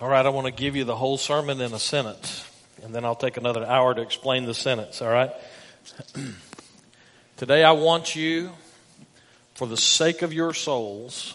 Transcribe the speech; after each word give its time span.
All 0.00 0.08
right, 0.08 0.24
I 0.24 0.30
want 0.30 0.46
to 0.46 0.50
give 0.50 0.76
you 0.76 0.84
the 0.84 0.96
whole 0.96 1.18
sermon 1.18 1.60
in 1.60 1.74
a 1.74 1.78
sentence, 1.78 2.50
and 2.82 2.94
then 2.94 3.04
I'll 3.04 3.14
take 3.14 3.36
another 3.36 3.66
hour 3.66 3.92
to 3.92 4.00
explain 4.00 4.46
the 4.46 4.54
sentence, 4.54 5.02
all 5.02 5.10
right? 5.10 5.30
Today, 7.36 7.62
I 7.62 7.72
want 7.72 8.16
you, 8.16 8.52
for 9.54 9.68
the 9.68 9.76
sake 9.76 10.22
of 10.22 10.32
your 10.32 10.54
souls, 10.54 11.34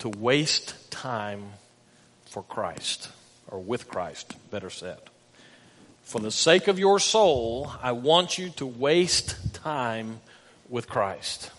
to 0.00 0.08
waste 0.08 0.90
time 0.90 1.50
for 2.24 2.42
Christ, 2.42 3.10
or 3.46 3.60
with 3.60 3.86
Christ, 3.86 4.34
better 4.50 4.68
said. 4.68 4.98
For 6.02 6.20
the 6.20 6.32
sake 6.32 6.66
of 6.66 6.80
your 6.80 6.98
soul, 6.98 7.70
I 7.80 7.92
want 7.92 8.38
you 8.38 8.48
to 8.56 8.66
waste 8.66 9.54
time 9.54 10.18
with 10.68 10.88
Christ. 10.88 11.52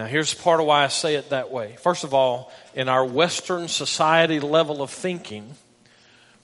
Now, 0.00 0.06
here's 0.06 0.32
part 0.32 0.60
of 0.60 0.66
why 0.66 0.84
I 0.84 0.88
say 0.88 1.16
it 1.16 1.28
that 1.28 1.50
way. 1.50 1.76
First 1.78 2.04
of 2.04 2.14
all, 2.14 2.50
in 2.74 2.88
our 2.88 3.04
Western 3.04 3.68
society 3.68 4.40
level 4.40 4.80
of 4.80 4.88
thinking, 4.88 5.56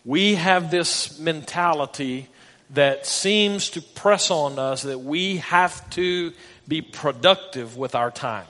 we 0.05 0.34
have 0.34 0.70
this 0.70 1.19
mentality 1.19 2.28
that 2.69 3.06
seems 3.06 3.70
to 3.70 3.80
press 3.80 4.30
on 4.30 4.59
us 4.59 4.83
that 4.83 4.98
we 4.98 5.38
have 5.38 5.88
to 5.88 6.34
be 6.69 6.83
productive 6.83 7.78
with 7.78 7.95
our 7.95 8.11
time. 8.11 8.45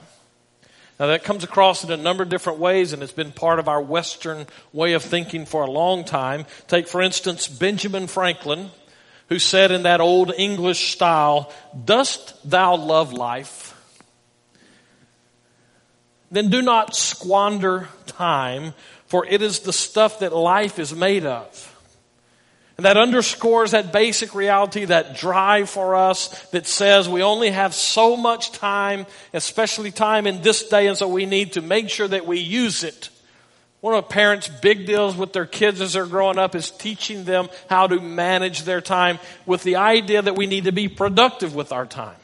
Now, 0.99 1.07
that 1.07 1.23
comes 1.23 1.45
across 1.45 1.85
in 1.85 1.91
a 1.93 1.95
number 1.95 2.23
of 2.23 2.27
different 2.27 2.59
ways, 2.59 2.91
and 2.91 3.01
it's 3.01 3.13
been 3.13 3.31
part 3.31 3.59
of 3.59 3.69
our 3.69 3.81
Western 3.81 4.45
way 4.73 4.91
of 4.91 5.03
thinking 5.03 5.45
for 5.45 5.63
a 5.63 5.71
long 5.71 6.03
time. 6.03 6.45
Take, 6.67 6.89
for 6.89 7.01
instance, 7.01 7.47
Benjamin 7.47 8.07
Franklin, 8.07 8.71
who 9.29 9.39
said 9.39 9.71
in 9.71 9.83
that 9.83 10.01
old 10.01 10.33
English 10.37 10.91
style, 10.91 11.53
Dost 11.85 12.35
thou 12.43 12.75
love 12.75 13.13
life? 13.13 13.66
Then 16.31 16.49
do 16.49 16.61
not 16.61 16.95
squander 16.95 17.87
time, 18.05 18.73
for 19.07 19.25
it 19.25 19.41
is 19.41 19.59
the 19.59 19.73
stuff 19.73 20.19
that 20.19 20.33
life 20.35 20.79
is 20.79 20.93
made 20.93 21.25
of. 21.25 21.73
And 22.77 22.85
that 22.85 22.95
underscores 22.95 23.71
that 23.71 23.91
basic 23.91 24.35
reality, 24.35 24.85
that 24.85 25.17
drive 25.17 25.67
for 25.67 25.95
us 25.95 26.27
that 26.49 26.67
says 26.67 27.09
we 27.09 27.23
only 27.23 27.49
have 27.49 27.73
so 27.73 28.15
much 28.15 28.51
time, 28.51 29.07
especially 29.33 29.89
time 29.89 30.27
in 30.27 30.43
this 30.43 30.69
day, 30.69 30.85
and 30.85 30.95
so 30.95 31.07
we 31.07 31.25
need 31.25 31.53
to 31.53 31.61
make 31.61 31.89
sure 31.89 32.07
that 32.07 32.27
we 32.27 32.39
use 32.39 32.83
it. 32.83 33.09
One 33.81 33.95
of 33.95 34.09
parents' 34.09 34.47
big 34.47 34.85
deals 34.85 35.15
with 35.15 35.33
their 35.33 35.45
kids 35.45 35.81
as 35.81 35.93
they're 35.93 36.05
growing 36.05 36.37
up 36.37 36.53
is 36.53 36.69
teaching 36.69 37.23
them 37.23 37.49
how 37.67 37.87
to 37.87 37.99
manage 37.99 38.63
their 38.63 38.81
time 38.81 39.17
with 39.47 39.63
the 39.63 39.77
idea 39.77 40.21
that 40.21 40.35
we 40.35 40.45
need 40.45 40.65
to 40.65 40.71
be 40.71 40.87
productive 40.87 41.55
with 41.55 41.71
our 41.71 41.85
time. 41.85 42.15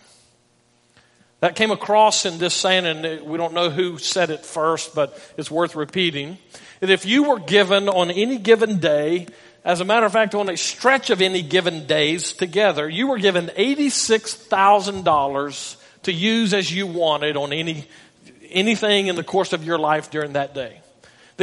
That 1.44 1.55
came 1.58 1.72
across 1.72 2.25
in 2.25 2.38
this 2.38 2.53
saying, 2.53 2.86
and 2.86 3.25
we 3.25 3.38
don't 3.38 3.53
know 3.53 3.69
who 3.69 3.97
said 3.97 4.30
it 4.30 4.45
first, 4.45 4.95
but 4.95 5.19
it's 5.36 5.52
worth 5.52 5.75
repeating. 5.75 6.38
That 6.80 6.89
if 6.89 7.05
you 7.05 7.23
were 7.23 7.39
given 7.39 7.89
on 7.89 8.09
any 8.09 8.38
given 8.38 8.80
day, 8.80 9.27
as 9.66 9.81
a 9.81 9.83
matter 9.83 10.05
of 10.05 10.14
fact, 10.14 10.36
on 10.36 10.47
a 10.47 10.55
stretch 10.55 11.09
of 11.09 11.21
any 11.21 11.41
given 11.41 11.86
days 11.86 12.31
together, 12.31 12.88
you 12.88 13.08
were 13.08 13.17
given 13.17 13.47
$86,000 13.58 15.75
to 16.03 16.14
use 16.14 16.53
as 16.53 16.73
you 16.73 16.88
wanted 16.88 17.36
on 17.36 17.52
any, 17.52 17.89
anything 18.49 19.08
in 19.08 19.17
the 19.17 19.23
course 19.25 19.52
of 19.52 19.66
your 19.66 19.77
life 19.77 20.09
during 20.09 20.31
that 20.33 20.55
day. 20.55 20.80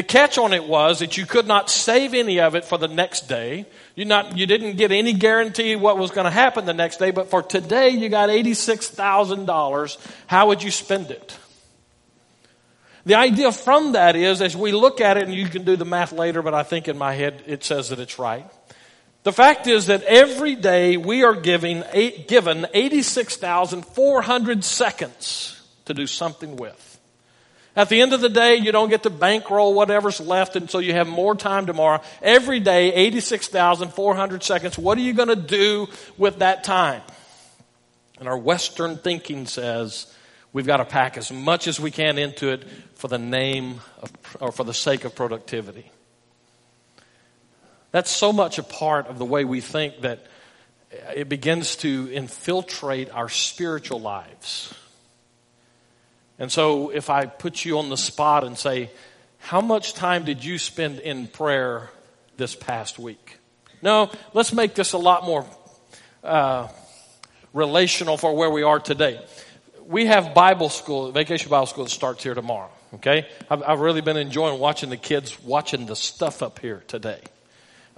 The 0.00 0.06
catch 0.06 0.38
on 0.38 0.54
it 0.54 0.64
was 0.64 1.00
that 1.00 1.18
you 1.18 1.26
could 1.26 1.46
not 1.46 1.68
save 1.68 2.14
any 2.14 2.40
of 2.40 2.54
it 2.54 2.64
for 2.64 2.78
the 2.78 2.88
next 2.88 3.28
day. 3.28 3.66
You 3.94 4.06
not, 4.06 4.34
you 4.34 4.46
didn't 4.46 4.78
get 4.78 4.92
any 4.92 5.12
guarantee 5.12 5.76
what 5.76 5.98
was 5.98 6.10
going 6.10 6.24
to 6.24 6.30
happen 6.30 6.64
the 6.64 6.72
next 6.72 6.96
day, 6.96 7.10
but 7.10 7.28
for 7.28 7.42
today 7.42 7.90
you 7.90 8.08
got 8.08 8.30
$86,000. 8.30 9.98
How 10.26 10.46
would 10.46 10.62
you 10.62 10.70
spend 10.70 11.10
it? 11.10 11.36
The 13.04 13.16
idea 13.16 13.52
from 13.52 13.92
that 13.92 14.16
is, 14.16 14.40
as 14.40 14.56
we 14.56 14.72
look 14.72 15.02
at 15.02 15.18
it, 15.18 15.24
and 15.24 15.34
you 15.34 15.50
can 15.50 15.66
do 15.66 15.76
the 15.76 15.84
math 15.84 16.12
later, 16.12 16.40
but 16.40 16.54
I 16.54 16.62
think 16.62 16.88
in 16.88 16.96
my 16.96 17.12
head 17.12 17.42
it 17.46 17.62
says 17.62 17.90
that 17.90 17.98
it's 17.98 18.18
right. 18.18 18.50
The 19.24 19.34
fact 19.34 19.66
is 19.66 19.88
that 19.88 20.02
every 20.04 20.54
day 20.54 20.96
we 20.96 21.24
are 21.24 21.34
giving, 21.34 21.84
given 22.26 22.66
86,400 22.72 24.64
seconds 24.64 25.60
to 25.84 25.92
do 25.92 26.06
something 26.06 26.56
with. 26.56 26.89
At 27.76 27.88
the 27.88 28.00
end 28.00 28.12
of 28.12 28.20
the 28.20 28.28
day, 28.28 28.56
you 28.56 28.72
don't 28.72 28.88
get 28.88 29.04
to 29.04 29.10
bankroll 29.10 29.74
whatever's 29.74 30.20
left 30.20 30.56
until 30.56 30.80
you 30.80 30.92
have 30.92 31.06
more 31.06 31.36
time 31.36 31.66
tomorrow. 31.66 32.02
Every 32.20 32.58
day, 32.58 32.92
86,400 32.92 34.42
seconds. 34.42 34.76
What 34.76 34.98
are 34.98 35.02
you 35.02 35.12
going 35.12 35.28
to 35.28 35.36
do 35.36 35.88
with 36.18 36.40
that 36.40 36.64
time? 36.64 37.02
And 38.18 38.28
our 38.28 38.36
Western 38.36 38.98
thinking 38.98 39.46
says 39.46 40.12
we've 40.52 40.66
got 40.66 40.78
to 40.78 40.84
pack 40.84 41.16
as 41.16 41.30
much 41.30 41.68
as 41.68 41.78
we 41.78 41.90
can 41.92 42.18
into 42.18 42.48
it 42.48 42.64
for 42.94 43.08
the 43.08 43.18
name 43.18 43.80
of, 44.02 44.12
or 44.40 44.52
for 44.52 44.64
the 44.64 44.74
sake 44.74 45.04
of 45.04 45.14
productivity. 45.14 45.90
That's 47.92 48.10
so 48.10 48.32
much 48.32 48.58
a 48.58 48.62
part 48.62 49.06
of 49.06 49.18
the 49.18 49.24
way 49.24 49.44
we 49.44 49.60
think 49.60 50.00
that 50.02 50.26
it 51.14 51.28
begins 51.28 51.76
to 51.76 52.10
infiltrate 52.12 53.10
our 53.10 53.28
spiritual 53.28 54.00
lives. 54.00 54.74
And 56.40 56.50
so 56.50 56.88
if 56.88 57.10
I 57.10 57.26
put 57.26 57.64
you 57.64 57.78
on 57.78 57.90
the 57.90 57.96
spot 57.96 58.44
and 58.44 58.58
say, 58.58 58.90
how 59.38 59.60
much 59.60 59.94
time 59.94 60.24
did 60.24 60.42
you 60.42 60.58
spend 60.58 60.98
in 60.98 61.28
prayer 61.28 61.90
this 62.38 62.56
past 62.56 62.98
week? 62.98 63.38
No, 63.82 64.10
let's 64.32 64.52
make 64.52 64.74
this 64.74 64.94
a 64.94 64.98
lot 64.98 65.24
more 65.24 65.46
uh, 66.24 66.68
relational 67.52 68.16
for 68.16 68.34
where 68.34 68.50
we 68.50 68.62
are 68.62 68.80
today. 68.80 69.22
We 69.86 70.06
have 70.06 70.34
Bible 70.34 70.70
school, 70.70 71.12
vacation 71.12 71.50
Bible 71.50 71.66
school 71.66 71.84
that 71.84 71.90
starts 71.90 72.22
here 72.22 72.34
tomorrow. 72.34 72.70
Okay, 72.94 73.28
I've, 73.48 73.62
I've 73.62 73.80
really 73.80 74.00
been 74.00 74.16
enjoying 74.16 74.58
watching 74.58 74.90
the 74.90 74.96
kids 74.96 75.40
watching 75.44 75.86
the 75.86 75.94
stuff 75.94 76.42
up 76.42 76.58
here 76.58 76.82
today 76.88 77.20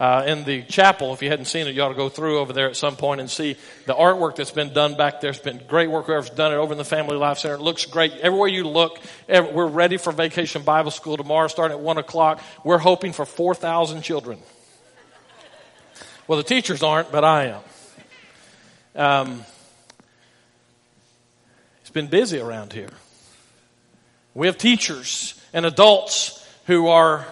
uh, 0.02 0.24
in 0.26 0.42
the 0.42 0.62
chapel. 0.62 1.14
If 1.14 1.22
you 1.22 1.30
hadn't 1.30 1.44
seen 1.44 1.68
it, 1.68 1.76
you 1.76 1.82
ought 1.82 1.90
to 1.90 1.94
go 1.94 2.08
through 2.08 2.40
over 2.40 2.52
there 2.52 2.66
at 2.68 2.74
some 2.74 2.96
point 2.96 3.20
and 3.20 3.30
see 3.30 3.56
the 3.86 3.94
artwork 3.94 4.34
that's 4.34 4.50
been 4.50 4.72
done 4.72 4.96
back 4.96 5.20
there. 5.20 5.30
It's 5.30 5.38
been 5.38 5.62
great 5.68 5.88
work. 5.88 6.06
Whoever's 6.06 6.30
done 6.30 6.50
it 6.50 6.56
over 6.56 6.72
in 6.72 6.78
the 6.78 6.84
Family 6.84 7.16
Life 7.16 7.38
Center. 7.38 7.54
It 7.54 7.60
looks 7.60 7.86
great. 7.86 8.10
Everywhere 8.14 8.48
you 8.48 8.66
look, 8.66 8.98
every, 9.28 9.52
we're 9.52 9.68
ready 9.68 9.98
for 9.98 10.10
Vacation 10.10 10.62
Bible 10.62 10.90
School 10.90 11.16
tomorrow, 11.16 11.46
starting 11.46 11.78
at 11.78 11.84
1 11.84 11.98
o'clock. 11.98 12.42
We're 12.64 12.78
hoping 12.78 13.12
for 13.12 13.24
4,000 13.24 14.02
children. 14.02 14.40
Well, 16.26 16.36
the 16.36 16.42
teachers 16.42 16.82
aren't, 16.82 17.12
but 17.12 17.22
I 17.22 17.54
am. 18.96 19.00
Um, 19.00 19.44
it's 21.82 21.90
been 21.90 22.08
busy 22.08 22.40
around 22.40 22.72
here. 22.72 22.90
We 24.34 24.48
have 24.48 24.58
teachers 24.58 25.40
and 25.52 25.64
adults 25.64 26.44
who 26.66 26.88
are 26.88 27.24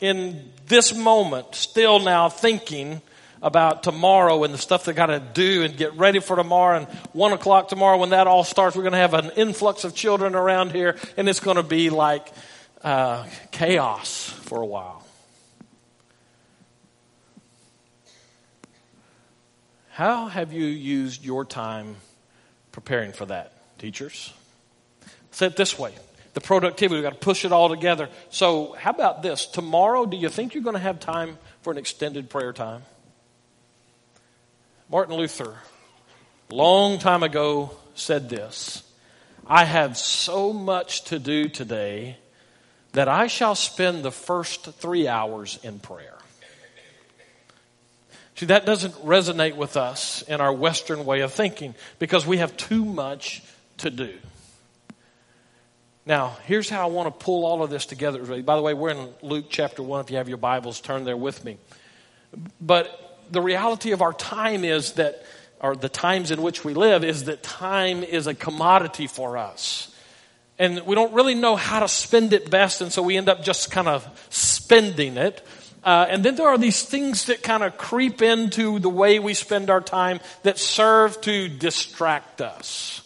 in 0.00 0.50
this 0.66 0.94
moment 0.94 1.54
still 1.54 1.98
now 2.00 2.28
thinking 2.28 3.00
about 3.42 3.82
tomorrow 3.82 4.42
and 4.44 4.52
the 4.52 4.58
stuff 4.58 4.84
they 4.84 4.92
got 4.92 5.06
to 5.06 5.20
do 5.20 5.62
and 5.62 5.76
get 5.76 5.94
ready 5.94 6.20
for 6.20 6.36
tomorrow 6.36 6.78
and 6.78 6.86
one 7.12 7.32
o'clock 7.32 7.68
tomorrow 7.68 7.98
when 7.98 8.10
that 8.10 8.26
all 8.26 8.44
starts 8.44 8.76
we're 8.76 8.82
going 8.82 8.92
to 8.92 8.98
have 8.98 9.14
an 9.14 9.30
influx 9.36 9.84
of 9.84 9.94
children 9.94 10.34
around 10.34 10.72
here 10.72 10.96
and 11.16 11.28
it's 11.28 11.40
going 11.40 11.56
to 11.56 11.62
be 11.62 11.90
like 11.90 12.26
uh, 12.82 13.26
chaos 13.50 14.30
for 14.30 14.62
a 14.62 14.66
while. 14.66 15.02
How 19.90 20.26
have 20.26 20.52
you 20.52 20.66
used 20.66 21.24
your 21.24 21.44
time 21.44 21.96
preparing 22.72 23.12
for 23.12 23.26
that 23.26 23.52
teachers? 23.78 24.32
Say 25.30 25.46
it 25.46 25.56
this 25.56 25.78
way 25.78 25.92
the 26.36 26.40
productivity. 26.42 26.96
We've 26.96 27.02
got 27.02 27.14
to 27.14 27.24
push 27.24 27.46
it 27.46 27.50
all 27.50 27.70
together. 27.70 28.10
So, 28.28 28.74
how 28.78 28.90
about 28.90 29.22
this? 29.22 29.46
Tomorrow, 29.46 30.04
do 30.04 30.18
you 30.18 30.28
think 30.28 30.52
you're 30.52 30.62
going 30.62 30.74
to 30.74 30.80
have 30.80 31.00
time 31.00 31.38
for 31.62 31.70
an 31.70 31.78
extended 31.78 32.28
prayer 32.28 32.52
time? 32.52 32.82
Martin 34.90 35.16
Luther, 35.16 35.54
long 36.50 36.98
time 36.98 37.22
ago, 37.22 37.70
said 37.94 38.28
this 38.28 38.84
I 39.46 39.64
have 39.64 39.96
so 39.96 40.52
much 40.52 41.04
to 41.04 41.18
do 41.18 41.48
today 41.48 42.18
that 42.92 43.08
I 43.08 43.28
shall 43.28 43.54
spend 43.54 44.02
the 44.02 44.12
first 44.12 44.66
three 44.74 45.08
hours 45.08 45.58
in 45.62 45.78
prayer. 45.78 46.18
See, 48.34 48.46
that 48.46 48.66
doesn't 48.66 48.92
resonate 49.06 49.56
with 49.56 49.78
us 49.78 50.20
in 50.20 50.42
our 50.42 50.52
Western 50.52 51.06
way 51.06 51.20
of 51.20 51.32
thinking 51.32 51.74
because 51.98 52.26
we 52.26 52.36
have 52.36 52.54
too 52.58 52.84
much 52.84 53.42
to 53.78 53.88
do. 53.88 54.12
Now, 56.06 56.36
here's 56.44 56.70
how 56.70 56.82
I 56.82 56.90
want 56.90 57.08
to 57.08 57.24
pull 57.24 57.44
all 57.44 57.64
of 57.64 57.70
this 57.70 57.84
together. 57.84 58.40
By 58.40 58.54
the 58.54 58.62
way, 58.62 58.74
we're 58.74 58.90
in 58.90 59.08
Luke 59.22 59.46
chapter 59.48 59.82
1. 59.82 60.02
If 60.02 60.10
you 60.12 60.18
have 60.18 60.28
your 60.28 60.38
Bibles, 60.38 60.80
turn 60.80 61.02
there 61.02 61.16
with 61.16 61.44
me. 61.44 61.58
But 62.60 63.26
the 63.32 63.40
reality 63.40 63.90
of 63.90 64.02
our 64.02 64.12
time 64.12 64.64
is 64.64 64.92
that, 64.92 65.24
or 65.60 65.74
the 65.74 65.88
times 65.88 66.30
in 66.30 66.42
which 66.42 66.64
we 66.64 66.74
live, 66.74 67.02
is 67.02 67.24
that 67.24 67.42
time 67.42 68.04
is 68.04 68.28
a 68.28 68.34
commodity 68.34 69.08
for 69.08 69.36
us. 69.36 69.92
And 70.60 70.86
we 70.86 70.94
don't 70.94 71.12
really 71.12 71.34
know 71.34 71.56
how 71.56 71.80
to 71.80 71.88
spend 71.88 72.32
it 72.32 72.50
best, 72.50 72.80
and 72.80 72.92
so 72.92 73.02
we 73.02 73.16
end 73.16 73.28
up 73.28 73.42
just 73.42 73.72
kind 73.72 73.88
of 73.88 74.06
spending 74.30 75.16
it. 75.16 75.44
Uh, 75.82 76.06
and 76.08 76.24
then 76.24 76.36
there 76.36 76.46
are 76.46 76.56
these 76.56 76.84
things 76.84 77.24
that 77.24 77.42
kind 77.42 77.64
of 77.64 77.76
creep 77.78 78.22
into 78.22 78.78
the 78.78 78.88
way 78.88 79.18
we 79.18 79.34
spend 79.34 79.70
our 79.70 79.80
time 79.80 80.20
that 80.44 80.56
serve 80.56 81.20
to 81.22 81.48
distract 81.48 82.40
us. 82.40 83.02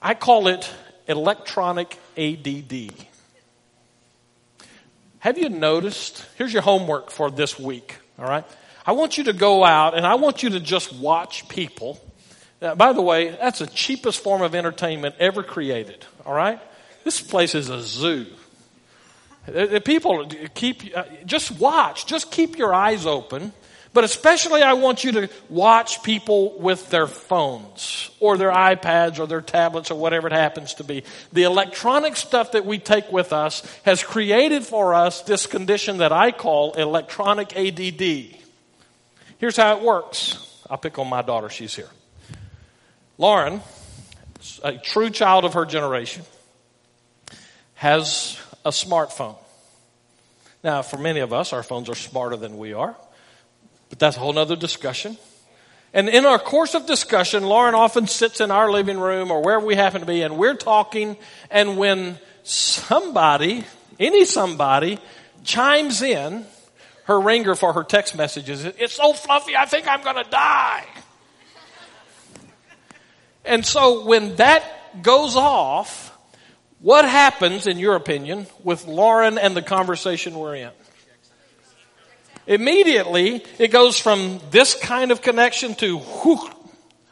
I 0.00 0.14
call 0.14 0.48
it 0.48 0.70
electronic 1.06 1.98
ADD. 2.16 2.92
Have 5.20 5.38
you 5.38 5.48
noticed? 5.48 6.24
Here's 6.36 6.52
your 6.52 6.62
homework 6.62 7.10
for 7.10 7.30
this 7.30 7.58
week, 7.58 7.96
all 8.18 8.26
right? 8.26 8.44
I 8.86 8.92
want 8.92 9.18
you 9.18 9.24
to 9.24 9.32
go 9.32 9.64
out 9.64 9.96
and 9.96 10.06
I 10.06 10.14
want 10.14 10.42
you 10.42 10.50
to 10.50 10.60
just 10.60 10.92
watch 10.94 11.48
people. 11.48 12.00
Uh, 12.62 12.74
by 12.74 12.92
the 12.92 13.02
way, 13.02 13.30
that's 13.30 13.58
the 13.58 13.66
cheapest 13.66 14.22
form 14.22 14.42
of 14.42 14.54
entertainment 14.54 15.16
ever 15.18 15.42
created, 15.42 16.04
all 16.24 16.34
right? 16.34 16.60
This 17.04 17.20
place 17.20 17.54
is 17.54 17.68
a 17.68 17.80
zoo. 17.80 18.26
The 19.46 19.80
people 19.84 20.28
keep, 20.54 20.96
uh, 20.96 21.04
just 21.24 21.52
watch, 21.52 22.06
just 22.06 22.30
keep 22.32 22.58
your 22.58 22.74
eyes 22.74 23.06
open. 23.06 23.52
But 23.96 24.04
especially 24.04 24.60
I 24.60 24.74
want 24.74 25.04
you 25.04 25.12
to 25.12 25.30
watch 25.48 26.02
people 26.02 26.58
with 26.58 26.90
their 26.90 27.06
phones 27.06 28.10
or 28.20 28.36
their 28.36 28.52
iPads 28.52 29.18
or 29.18 29.26
their 29.26 29.40
tablets 29.40 29.90
or 29.90 29.94
whatever 29.94 30.26
it 30.26 30.34
happens 30.34 30.74
to 30.74 30.84
be. 30.84 31.02
The 31.32 31.44
electronic 31.44 32.14
stuff 32.16 32.52
that 32.52 32.66
we 32.66 32.78
take 32.78 33.10
with 33.10 33.32
us 33.32 33.62
has 33.86 34.02
created 34.02 34.64
for 34.64 34.92
us 34.92 35.22
this 35.22 35.46
condition 35.46 35.96
that 35.96 36.12
I 36.12 36.30
call 36.30 36.74
electronic 36.74 37.56
ADD. 37.56 38.36
Here's 39.38 39.56
how 39.56 39.78
it 39.78 39.82
works. 39.82 40.62
I'll 40.68 40.76
pick 40.76 40.98
on 40.98 41.08
my 41.08 41.22
daughter, 41.22 41.48
she's 41.48 41.74
here. 41.74 41.88
Lauren, 43.16 43.62
a 44.62 44.76
true 44.76 45.08
child 45.08 45.46
of 45.46 45.54
her 45.54 45.64
generation, 45.64 46.22
has 47.76 48.38
a 48.62 48.72
smartphone. 48.72 49.38
Now, 50.62 50.82
for 50.82 50.98
many 50.98 51.20
of 51.20 51.32
us, 51.32 51.54
our 51.54 51.62
phones 51.62 51.88
are 51.88 51.94
smarter 51.94 52.36
than 52.36 52.58
we 52.58 52.74
are, 52.74 52.94
but 53.88 53.98
that's 53.98 54.16
a 54.16 54.20
whole 54.20 54.38
other 54.38 54.56
discussion. 54.56 55.16
And 55.92 56.08
in 56.08 56.26
our 56.26 56.38
course 56.38 56.74
of 56.74 56.86
discussion, 56.86 57.44
Lauren 57.44 57.74
often 57.74 58.06
sits 58.06 58.40
in 58.40 58.50
our 58.50 58.70
living 58.70 58.98
room 58.98 59.30
or 59.30 59.42
wherever 59.42 59.64
we 59.64 59.74
happen 59.74 60.00
to 60.00 60.06
be, 60.06 60.22
and 60.22 60.36
we're 60.36 60.56
talking, 60.56 61.16
and 61.50 61.78
when 61.78 62.18
somebody, 62.42 63.64
any 63.98 64.24
somebody, 64.24 64.98
chimes 65.42 66.02
in, 66.02 66.44
her 67.04 67.20
ringer 67.20 67.54
for 67.54 67.72
her 67.72 67.84
text 67.84 68.16
messages, 68.16 68.64
it's 68.64 68.94
so 68.94 69.12
fluffy, 69.12 69.56
I 69.56 69.64
think 69.64 69.86
I'm 69.86 70.02
going 70.02 70.22
to 70.22 70.30
die. 70.30 70.84
And 73.44 73.64
so 73.64 74.04
when 74.04 74.36
that 74.36 75.02
goes 75.02 75.36
off, 75.36 76.12
what 76.80 77.04
happens, 77.04 77.66
in 77.66 77.78
your 77.78 77.94
opinion, 77.94 78.46
with 78.62 78.86
Lauren 78.86 79.38
and 79.38 79.56
the 79.56 79.62
conversation 79.62 80.34
we're 80.36 80.56
in? 80.56 80.70
Immediately, 82.46 83.44
it 83.58 83.68
goes 83.68 83.98
from 83.98 84.40
this 84.50 84.74
kind 84.74 85.10
of 85.10 85.20
connection 85.22 85.74
to 85.76 85.98
whew, 85.98 86.48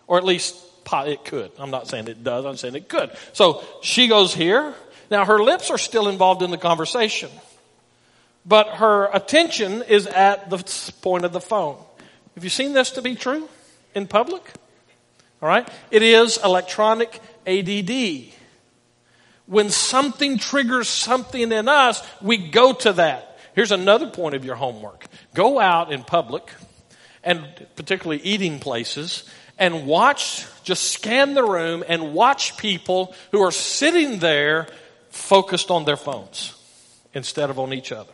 or 0.07 0.19
at 0.19 0.25
least 0.25 0.57
it 0.93 1.25
could. 1.25 1.51
I'm 1.59 1.71
not 1.71 1.89
saying 1.89 2.07
it 2.09 2.23
does, 2.23 2.45
I'm 2.45 2.57
saying 2.57 2.77
it 2.77 2.89
could. 2.89 3.11
So 3.33 3.65
she 3.83 4.07
goes 4.07 4.33
here. 4.33 4.75
Now 5.11 5.25
her 5.25 5.43
lips 5.43 5.71
are 5.71 5.79
still 5.79 6.09
involved 6.09 6.43
in 6.43 6.51
the 6.51 6.59
conversation, 6.59 7.31
but 8.47 8.69
her 8.69 9.11
attention 9.13 9.83
is 9.83 10.07
at 10.07 10.51
the 10.51 10.59
point 11.03 11.25
of 11.25 11.33
the 11.33 11.41
phone. 11.41 11.77
Have 12.35 12.45
you 12.45 12.51
seen 12.51 12.73
this 12.73 12.93
to 12.93 13.03
be 13.03 13.15
true 13.17 13.49
in 13.95 14.07
public? 14.07 14.43
All 15.43 15.49
right? 15.49 15.69
It 15.91 16.03
is 16.03 16.39
electronic 16.43 17.21
ADD. 17.47 18.33
When 19.47 19.69
something 19.71 20.39
triggers 20.39 20.89
something 20.89 21.53
in 21.53 21.69
us, 21.69 22.07
we 22.23 22.39
go 22.39 22.73
to 22.73 22.93
that. 22.95 23.34
Here's 23.55 23.73
another 23.73 24.09
point 24.11 24.35
of 24.35 24.45
your 24.45 24.57
homework. 24.57 25.07
Go 25.35 25.61
out 25.61 25.93
in 25.93 26.03
public 26.03 26.51
and 27.23 27.47
particularly 27.77 28.23
eating 28.23 28.59
places 28.59 29.29
and 29.59 29.87
watch, 29.87 30.47
just 30.65 30.91
scan 30.91 31.35
the 31.35 31.45
room 31.45 31.85
and 31.87 32.15
watch 32.15 32.57
people 32.57 33.15
who 33.31 33.41
are 33.41 33.53
sitting 33.53 34.19
there 34.19 34.67
focused 35.11 35.71
on 35.71 35.85
their 35.85 35.97
phones 35.97 36.55
instead 37.15 37.51
of 37.51 37.59
on 37.59 37.73
each 37.73 37.93
other. 37.93 38.13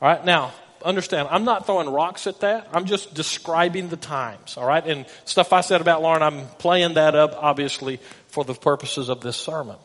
All 0.00 0.08
right, 0.08 0.24
now, 0.24 0.52
understand, 0.84 1.28
I'm 1.30 1.44
not 1.44 1.66
throwing 1.66 1.88
rocks 1.88 2.26
at 2.26 2.40
that. 2.40 2.68
I'm 2.72 2.86
just 2.86 3.14
describing 3.14 3.88
the 3.88 3.96
times, 3.96 4.56
all 4.56 4.66
right? 4.66 4.84
And 4.84 5.06
stuff 5.24 5.52
I 5.52 5.60
said 5.60 5.80
about 5.80 6.02
Lauren, 6.02 6.22
I'm 6.22 6.46
playing 6.58 6.94
that 6.94 7.14
up, 7.14 7.36
obviously, 7.36 8.00
for 8.28 8.44
the 8.44 8.54
purposes 8.54 9.08
of 9.08 9.20
this 9.20 9.36
sermon. 9.36 9.76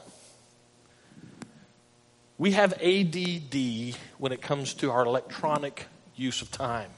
We 2.37 2.51
have 2.51 2.73
ADD 2.73 3.95
when 4.17 4.31
it 4.31 4.41
comes 4.41 4.75
to 4.75 4.91
our 4.91 5.05
electronic 5.05 5.87
use 6.15 6.41
of 6.41 6.51
time. 6.51 6.91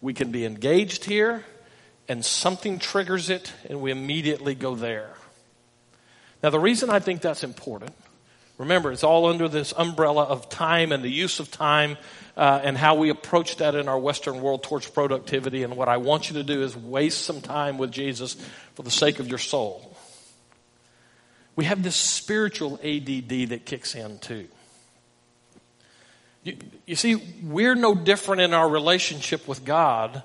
We 0.00 0.14
can 0.14 0.30
be 0.30 0.44
engaged 0.44 1.04
here, 1.04 1.44
and 2.08 2.24
something 2.24 2.78
triggers 2.78 3.30
it, 3.30 3.52
and 3.68 3.80
we 3.80 3.90
immediately 3.90 4.54
go 4.54 4.74
there. 4.74 5.10
Now, 6.42 6.50
the 6.50 6.60
reason 6.60 6.90
I 6.90 6.98
think 6.98 7.22
that's 7.22 7.44
important 7.44 7.94
Remember, 8.62 8.92
it's 8.92 9.02
all 9.02 9.26
under 9.26 9.48
this 9.48 9.72
umbrella 9.76 10.22
of 10.22 10.48
time 10.48 10.92
and 10.92 11.02
the 11.02 11.10
use 11.10 11.40
of 11.40 11.50
time 11.50 11.96
uh, 12.36 12.60
and 12.62 12.78
how 12.78 12.94
we 12.94 13.08
approach 13.08 13.56
that 13.56 13.74
in 13.74 13.88
our 13.88 13.98
Western 13.98 14.40
world 14.40 14.62
towards 14.62 14.88
productivity. 14.88 15.64
And 15.64 15.76
what 15.76 15.88
I 15.88 15.96
want 15.96 16.30
you 16.30 16.34
to 16.34 16.44
do 16.44 16.62
is 16.62 16.76
waste 16.76 17.22
some 17.22 17.40
time 17.40 17.76
with 17.76 17.90
Jesus 17.90 18.36
for 18.74 18.82
the 18.82 18.90
sake 18.90 19.18
of 19.18 19.26
your 19.26 19.38
soul. 19.38 19.91
We 21.54 21.64
have 21.66 21.82
this 21.82 21.96
spiritual 21.96 22.74
ADD 22.82 23.50
that 23.50 23.62
kicks 23.64 23.94
in 23.94 24.18
too. 24.18 24.48
You, 26.44 26.56
you 26.86 26.96
see, 26.96 27.16
we're 27.42 27.74
no 27.74 27.94
different 27.94 28.40
in 28.42 28.54
our 28.54 28.68
relationship 28.68 29.46
with 29.46 29.64
God 29.64 30.22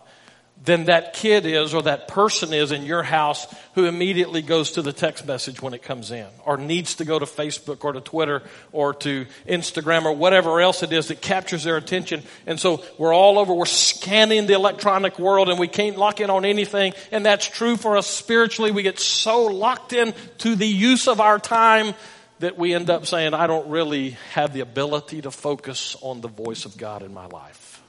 than 0.63 0.85
that 0.85 1.13
kid 1.13 1.45
is 1.45 1.73
or 1.73 1.83
that 1.83 2.07
person 2.07 2.53
is 2.53 2.71
in 2.71 2.83
your 2.83 3.03
house 3.03 3.47
who 3.75 3.85
immediately 3.85 4.41
goes 4.41 4.71
to 4.71 4.81
the 4.81 4.91
text 4.91 5.25
message 5.25 5.61
when 5.61 5.73
it 5.73 5.81
comes 5.81 6.11
in 6.11 6.27
or 6.45 6.57
needs 6.57 6.95
to 6.95 7.05
go 7.05 7.17
to 7.17 7.25
Facebook 7.25 7.85
or 7.85 7.93
to 7.93 8.01
Twitter 8.01 8.43
or 8.71 8.93
to 8.93 9.25
Instagram 9.47 10.05
or 10.05 10.13
whatever 10.13 10.59
else 10.59 10.83
it 10.83 10.91
is 10.91 11.07
that 11.07 11.21
captures 11.21 11.63
their 11.63 11.77
attention. 11.77 12.21
And 12.45 12.59
so 12.59 12.83
we're 12.97 13.13
all 13.13 13.39
over, 13.39 13.53
we're 13.53 13.65
scanning 13.65 14.45
the 14.45 14.53
electronic 14.53 15.17
world 15.19 15.49
and 15.49 15.59
we 15.59 15.67
can't 15.67 15.97
lock 15.97 16.19
in 16.19 16.29
on 16.29 16.43
anything. 16.43 16.93
And 17.11 17.25
that's 17.25 17.47
true 17.47 17.77
for 17.77 17.95
us 17.95 18.07
spiritually. 18.07 18.71
We 18.71 18.83
get 18.83 18.99
so 18.99 19.45
locked 19.45 19.93
in 19.93 20.13
to 20.39 20.55
the 20.55 20.67
use 20.67 21.07
of 21.07 21.21
our 21.21 21.39
time 21.39 21.93
that 22.39 22.57
we 22.57 22.73
end 22.73 22.89
up 22.89 23.05
saying, 23.05 23.33
I 23.33 23.47
don't 23.47 23.69
really 23.69 24.11
have 24.33 24.53
the 24.53 24.59
ability 24.59 25.21
to 25.21 25.31
focus 25.31 25.95
on 26.01 26.21
the 26.21 26.27
voice 26.27 26.65
of 26.65 26.77
God 26.77 27.03
in 27.03 27.13
my 27.13 27.25
life. 27.27 27.81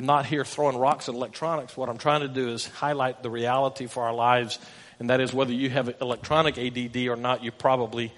I'm 0.00 0.06
not 0.06 0.24
here 0.24 0.46
throwing 0.46 0.78
rocks 0.78 1.10
at 1.10 1.14
electronics. 1.14 1.76
What 1.76 1.90
I'm 1.90 1.98
trying 1.98 2.22
to 2.22 2.28
do 2.28 2.48
is 2.48 2.66
highlight 2.66 3.22
the 3.22 3.28
reality 3.28 3.86
for 3.86 4.04
our 4.04 4.14
lives, 4.14 4.58
and 4.98 5.10
that 5.10 5.20
is 5.20 5.34
whether 5.34 5.52
you 5.52 5.68
have 5.68 5.94
electronic 6.00 6.56
ADD 6.56 6.96
or 7.08 7.16
not, 7.16 7.44
you 7.44 7.52
probably 7.52 8.10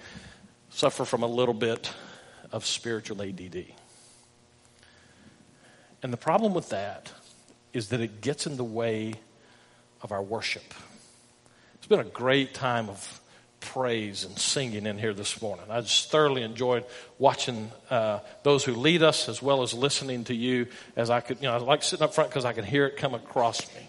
suffer 0.69 1.03
from 1.03 1.23
a 1.23 1.27
little 1.27 1.53
bit 1.53 1.91
of 2.53 2.65
spiritual 2.65 3.21
ADD. 3.21 3.65
And 6.01 6.13
the 6.13 6.17
problem 6.17 6.53
with 6.53 6.69
that 6.69 7.11
is 7.73 7.89
that 7.89 7.99
it 7.99 8.21
gets 8.21 8.47
in 8.47 8.55
the 8.55 8.63
way 8.63 9.15
of 10.01 10.13
our 10.13 10.23
worship. 10.23 10.73
It's 11.75 11.87
been 11.87 11.99
a 11.99 12.05
great 12.05 12.53
time 12.53 12.87
of 12.87 13.19
praise 13.63 14.23
and 14.23 14.37
singing 14.37 14.85
in 14.85 14.97
here 14.97 15.13
this 15.13 15.41
morning. 15.41 15.65
I 15.69 15.81
just 15.81 16.11
thoroughly 16.11 16.43
enjoyed 16.43 16.85
watching 17.17 17.71
uh, 17.89 18.19
those 18.43 18.63
who 18.63 18.73
lead 18.73 19.03
us 19.03 19.29
as 19.29 19.41
well 19.41 19.61
as 19.63 19.73
listening 19.73 20.25
to 20.25 20.35
you 20.35 20.67
as 20.95 21.09
I 21.09 21.21
could, 21.21 21.37
you 21.37 21.43
know, 21.43 21.53
I 21.53 21.57
like 21.57 21.83
sitting 21.83 22.03
up 22.03 22.13
front 22.13 22.29
because 22.29 22.45
I 22.45 22.53
can 22.53 22.65
hear 22.65 22.85
it 22.85 22.97
come 22.97 23.13
across 23.13 23.61
me. 23.73 23.81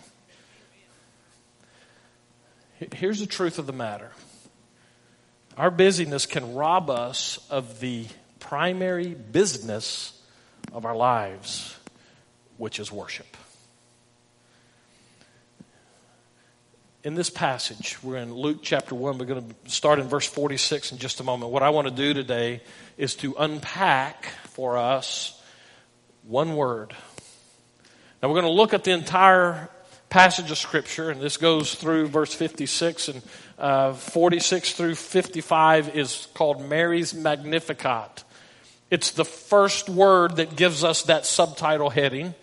Here's 2.95 3.21
the 3.21 3.27
truth 3.27 3.59
of 3.59 3.67
the 3.67 3.73
matter 3.73 4.11
our 5.57 5.71
busyness 5.71 6.27
can 6.27 6.55
rob 6.55 6.91
us 6.91 7.39
of 7.51 7.81
the 7.81 8.07
primary 8.41 9.15
business 9.15 10.21
of 10.73 10.85
our 10.85 10.97
lives, 10.97 11.77
which 12.57 12.81
is 12.81 12.91
worship. 12.91 13.37
In 17.05 17.15
this 17.15 17.29
passage, 17.29 18.03
we're 18.03 18.17
in 18.17 18.33
Luke 18.33 18.61
chapter 18.63 18.95
1. 18.95 19.19
We're 19.19 19.27
going 19.27 19.47
to 19.47 19.71
start 19.71 19.99
in 19.99 20.09
verse 20.09 20.27
46 20.27 20.93
in 20.93 20.99
just 20.99 21.21
a 21.21 21.23
moment. 21.23 21.53
What 21.53 21.63
I 21.63 21.69
want 21.69 21.87
to 21.87 21.93
do 21.93 22.15
today 22.15 22.63
is 22.97 23.15
to 23.17 23.35
unpack 23.39 24.25
for 24.49 24.79
us 24.79 25.39
one 26.23 26.57
word. 26.57 26.95
Now, 28.23 28.31
we're 28.31 28.41
going 28.41 28.51
to 28.51 28.59
look 28.59 28.73
at 28.73 28.85
the 28.85 28.93
entire 28.93 29.69
passage 30.09 30.51
of 30.51 30.57
Scripture, 30.57 31.11
and 31.11 31.21
this 31.21 31.37
goes 31.37 31.75
through 31.75 32.07
verse 32.07 32.33
56, 32.33 33.09
and 33.09 33.23
uh, 33.59 33.93
46 33.93 34.73
through 34.73 34.95
55 34.95 35.95
is 35.95 36.27
called 36.33 36.67
Mary's 36.67 37.13
Magnificat. 37.13 38.25
It's 38.91 39.11
the 39.11 39.27
first 39.27 39.91
word 39.91 40.37
that 40.37 40.57
gives 40.57 40.83
us 40.83 41.03
that 41.03 41.27
subtitle 41.27 41.91
heading. 41.91 42.35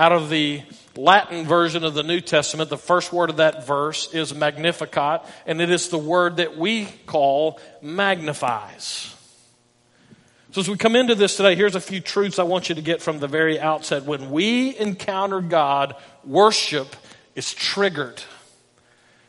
Out 0.00 0.12
of 0.12 0.30
the 0.30 0.62
Latin 0.96 1.44
version 1.44 1.84
of 1.84 1.92
the 1.92 2.02
New 2.02 2.22
Testament, 2.22 2.70
the 2.70 2.78
first 2.78 3.12
word 3.12 3.28
of 3.28 3.36
that 3.36 3.66
verse 3.66 4.10
is 4.14 4.34
magnificat, 4.34 5.20
and 5.44 5.60
it 5.60 5.68
is 5.68 5.90
the 5.90 5.98
word 5.98 6.38
that 6.38 6.56
we 6.56 6.86
call 7.04 7.60
magnifies. 7.82 9.14
So, 10.52 10.62
as 10.62 10.70
we 10.70 10.78
come 10.78 10.96
into 10.96 11.14
this 11.14 11.36
today, 11.36 11.54
here's 11.54 11.74
a 11.74 11.82
few 11.82 12.00
truths 12.00 12.38
I 12.38 12.44
want 12.44 12.70
you 12.70 12.76
to 12.76 12.80
get 12.80 13.02
from 13.02 13.18
the 13.18 13.28
very 13.28 13.60
outset. 13.60 14.04
When 14.04 14.30
we 14.30 14.74
encounter 14.74 15.42
God, 15.42 15.94
worship 16.24 16.96
is 17.34 17.52
triggered. 17.52 18.22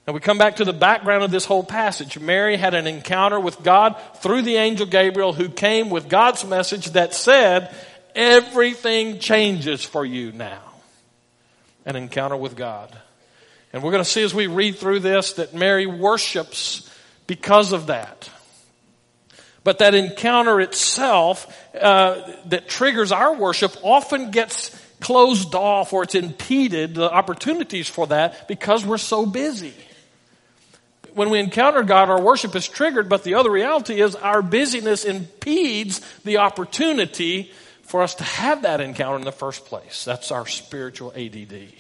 Now, 0.08 0.14
we 0.14 0.22
come 0.22 0.38
back 0.38 0.56
to 0.56 0.66
the 0.66 0.72
background 0.72 1.24
of 1.24 1.32
this 1.32 1.44
whole 1.44 1.66
passage. 1.66 2.18
Mary 2.18 2.56
had 2.56 2.74
an 2.76 2.88
encounter 2.88 3.42
with 3.42 3.62
God 3.62 3.98
through 4.22 4.44
the 4.44 4.56
angel 4.56 4.86
Gabriel 4.86 5.34
who 5.34 5.50
came 5.50 5.90
with 5.90 6.08
God's 6.08 6.46
message 6.46 6.92
that 6.92 7.14
said, 7.14 7.76
everything 8.16 9.20
changes 9.20 9.84
for 9.84 10.06
you 10.06 10.32
now. 10.32 10.62
An 11.86 11.96
encounter 11.96 12.38
with 12.38 12.56
God. 12.56 12.96
And 13.74 13.82
we're 13.84 13.92
going 13.92 14.04
to 14.04 14.10
see 14.10 14.24
as 14.24 14.34
we 14.34 14.48
read 14.48 14.78
through 14.78 15.00
this 15.00 15.34
that 15.34 15.54
Mary 15.54 15.86
worships 15.86 16.90
because 17.28 17.72
of 17.74 17.88
that. 17.88 18.30
But 19.64 19.78
that 19.80 19.94
encounter 19.94 20.60
itself 20.60 21.48
uh, 21.76 22.34
that 22.48 22.68
triggers 22.68 23.12
our 23.12 23.36
worship 23.36 23.76
often 23.84 24.32
gets 24.32 24.78
closed 25.00 25.56
off 25.56 25.94
or 25.94 26.04
it's 26.04 26.16
impeded, 26.16 26.96
the 26.96 27.12
opportunities 27.12 27.88
for 27.88 28.08
that, 28.08 28.48
because 28.48 28.86
we're 28.86 28.98
so 28.98 29.26
busy. 29.26 29.74
When 31.14 31.30
we 31.30 31.40
encounter 31.40 31.84
God, 31.84 32.10
our 32.10 32.22
worship 32.22 32.56
is 32.56 32.68
triggered, 32.68 33.10
but 33.10 33.24
the 33.24 33.36
other 33.36 33.52
reality 33.52 34.02
is 34.02 34.16
our 34.16 34.42
busyness 34.42 35.04
impedes 35.04 36.00
the 36.24 36.38
opportunity 36.38 37.52
for 37.92 38.02
us 38.02 38.16
to 38.16 38.24
have 38.24 38.62
that 38.62 38.80
encounter 38.80 39.18
in 39.18 39.26
the 39.26 39.34
first 39.34 39.66
place. 39.66 40.06
That's 40.06 40.32
our 40.32 40.48
spiritual 40.48 41.12
ADD. 41.14 41.74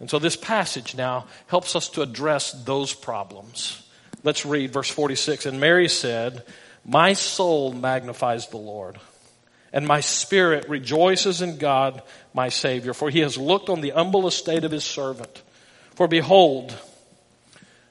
And 0.00 0.10
so 0.10 0.18
this 0.18 0.34
passage 0.34 0.96
now 0.96 1.26
helps 1.46 1.76
us 1.76 1.88
to 1.90 2.02
address 2.02 2.50
those 2.50 2.92
problems. 2.92 3.88
Let's 4.24 4.44
read 4.44 4.72
verse 4.72 4.90
46. 4.90 5.46
And 5.46 5.60
Mary 5.60 5.88
said, 5.88 6.44
My 6.84 7.12
soul 7.12 7.72
magnifies 7.72 8.48
the 8.48 8.56
Lord, 8.56 8.98
and 9.72 9.86
my 9.86 10.00
spirit 10.00 10.68
rejoices 10.68 11.40
in 11.40 11.58
God, 11.58 12.02
my 12.34 12.48
Savior, 12.48 12.94
for 12.94 13.10
he 13.10 13.20
has 13.20 13.38
looked 13.38 13.68
on 13.68 13.80
the 13.80 13.90
humble 13.90 14.26
estate 14.26 14.64
of 14.64 14.72
his 14.72 14.84
servant. 14.84 15.40
For 15.94 16.08
behold, 16.08 16.76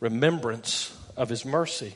remembrance 0.00 0.96
of 1.16 1.28
his 1.28 1.44
mercy, 1.44 1.94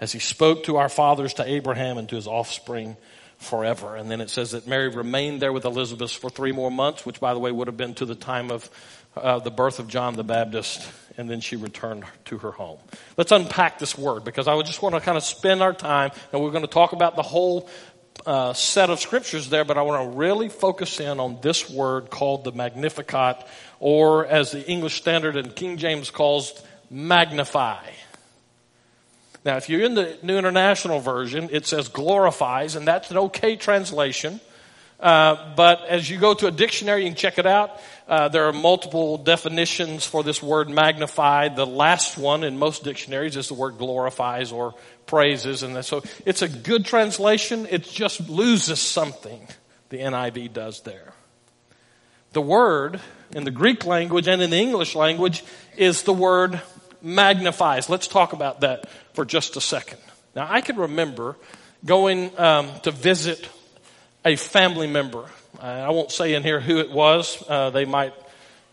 as 0.00 0.12
he 0.12 0.18
spoke 0.18 0.64
to 0.64 0.76
our 0.76 0.88
fathers, 0.88 1.34
to 1.34 1.44
Abraham, 1.44 1.98
and 1.98 2.08
to 2.08 2.16
his 2.16 2.26
offspring 2.26 2.96
forever. 3.38 3.96
And 3.96 4.10
then 4.10 4.20
it 4.20 4.30
says 4.30 4.52
that 4.52 4.66
Mary 4.66 4.88
remained 4.88 5.40
there 5.40 5.52
with 5.52 5.64
Elizabeth 5.64 6.12
for 6.12 6.30
three 6.30 6.52
more 6.52 6.70
months, 6.70 7.04
which, 7.04 7.20
by 7.20 7.34
the 7.34 7.40
way, 7.40 7.50
would 7.50 7.68
have 7.68 7.76
been 7.76 7.94
to 7.94 8.06
the 8.06 8.14
time 8.14 8.50
of 8.50 8.70
uh, 9.16 9.38
the 9.40 9.50
birth 9.50 9.78
of 9.78 9.88
John 9.88 10.14
the 10.14 10.24
Baptist. 10.24 10.88
And 11.16 11.28
then 11.28 11.40
she 11.40 11.56
returned 11.56 12.04
to 12.26 12.38
her 12.38 12.52
home. 12.52 12.78
Let's 13.16 13.32
unpack 13.32 13.78
this 13.78 13.98
word 13.98 14.24
because 14.24 14.46
I 14.46 14.60
just 14.62 14.82
want 14.82 14.94
to 14.94 15.00
kind 15.00 15.18
of 15.18 15.24
spend 15.24 15.62
our 15.62 15.72
time, 15.72 16.12
and 16.32 16.42
we're 16.42 16.50
going 16.50 16.62
to 16.62 16.68
talk 16.68 16.92
about 16.92 17.16
the 17.16 17.22
whole 17.22 17.68
uh, 18.26 18.52
set 18.52 18.90
of 18.90 19.00
scriptures 19.00 19.48
there, 19.48 19.64
but 19.64 19.78
I 19.78 19.82
want 19.82 20.10
to 20.10 20.16
really 20.16 20.48
focus 20.48 21.00
in 21.00 21.20
on 21.20 21.38
this 21.40 21.70
word 21.70 22.10
called 22.10 22.44
the 22.44 22.52
Magnificat, 22.52 23.46
or 23.78 24.26
as 24.26 24.50
the 24.50 24.66
English 24.66 24.96
Standard 24.96 25.36
and 25.36 25.54
King 25.54 25.78
James 25.78 26.10
calls, 26.10 26.62
magnify. 26.90 27.84
Now, 29.44 29.56
if 29.56 29.68
you're 29.70 29.82
in 29.82 29.94
the 29.94 30.18
New 30.22 30.36
International 30.36 31.00
Version, 31.00 31.48
it 31.50 31.64
says 31.66 31.88
glorifies, 31.88 32.76
and 32.76 32.86
that's 32.86 33.10
an 33.10 33.16
okay 33.16 33.56
translation. 33.56 34.40
Uh, 34.98 35.54
but 35.56 35.86
as 35.86 36.10
you 36.10 36.18
go 36.18 36.34
to 36.34 36.46
a 36.46 36.50
dictionary, 36.50 37.04
can 37.04 37.14
check 37.14 37.38
it 37.38 37.46
out. 37.46 37.80
Uh, 38.06 38.28
there 38.28 38.48
are 38.48 38.52
multiple 38.52 39.16
definitions 39.16 40.04
for 40.04 40.22
this 40.22 40.42
word 40.42 40.68
magnified. 40.68 41.56
The 41.56 41.66
last 41.66 42.18
one 42.18 42.44
in 42.44 42.58
most 42.58 42.84
dictionaries 42.84 43.34
is 43.36 43.48
the 43.48 43.54
word 43.54 43.78
glorifies 43.78 44.52
or 44.52 44.74
praises. 45.06 45.62
And 45.62 45.82
so 45.84 46.02
it's 46.26 46.42
a 46.42 46.48
good 46.48 46.84
translation. 46.84 47.66
It 47.70 47.84
just 47.84 48.28
loses 48.28 48.78
something. 48.78 49.40
The 49.88 49.98
NIV 49.98 50.52
does 50.52 50.82
there. 50.82 51.14
The 52.32 52.42
word 52.42 53.00
in 53.32 53.44
the 53.44 53.50
Greek 53.50 53.86
language 53.86 54.28
and 54.28 54.42
in 54.42 54.50
the 54.50 54.58
English 54.58 54.94
language 54.94 55.42
is 55.78 56.02
the 56.02 56.12
word 56.12 56.60
magnifies. 57.02 57.88
Let's 57.88 58.06
talk 58.06 58.32
about 58.32 58.60
that 58.60 58.88
for 59.14 59.24
just 59.24 59.56
a 59.56 59.60
second. 59.60 59.98
Now, 60.34 60.46
I 60.48 60.60
can 60.60 60.76
remember 60.76 61.36
going 61.84 62.38
um, 62.38 62.68
to 62.82 62.90
visit 62.90 63.48
a 64.24 64.36
family 64.36 64.86
member. 64.86 65.24
I 65.60 65.90
won't 65.90 66.10
say 66.10 66.34
in 66.34 66.42
here 66.42 66.60
who 66.60 66.78
it 66.78 66.90
was. 66.90 67.42
Uh, 67.48 67.70
they 67.70 67.84
might 67.84 68.14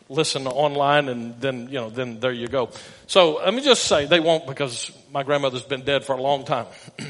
listen 0.09 0.47
online, 0.47 1.09
and 1.09 1.39
then 1.41 1.67
you 1.67 1.75
know, 1.75 1.89
then 1.89 2.19
there 2.19 2.31
you 2.31 2.47
go. 2.47 2.69
So 3.07 3.35
let 3.43 3.53
me 3.53 3.61
just 3.61 3.85
say 3.85 4.05
they 4.05 4.19
won't 4.19 4.47
because 4.47 4.91
my 5.11 5.23
grandmother's 5.23 5.63
been 5.63 5.83
dead 5.83 6.05
for 6.05 6.13
a 6.13 6.21
long 6.21 6.45
time. 6.45 6.67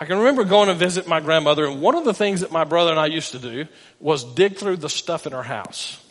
I 0.00 0.04
can 0.04 0.18
remember 0.18 0.42
going 0.44 0.66
to 0.68 0.74
visit 0.74 1.06
my 1.06 1.20
grandmother, 1.20 1.64
and 1.64 1.80
one 1.80 1.94
of 1.94 2.04
the 2.04 2.14
things 2.14 2.40
that 2.40 2.50
my 2.50 2.64
brother 2.64 2.90
and 2.90 2.98
I 2.98 3.06
used 3.06 3.32
to 3.32 3.38
do 3.38 3.66
was 4.00 4.24
dig 4.24 4.56
through 4.56 4.78
the 4.78 4.88
stuff 4.88 5.26
in 5.26 5.32
her 5.32 5.44
house. 5.44 6.01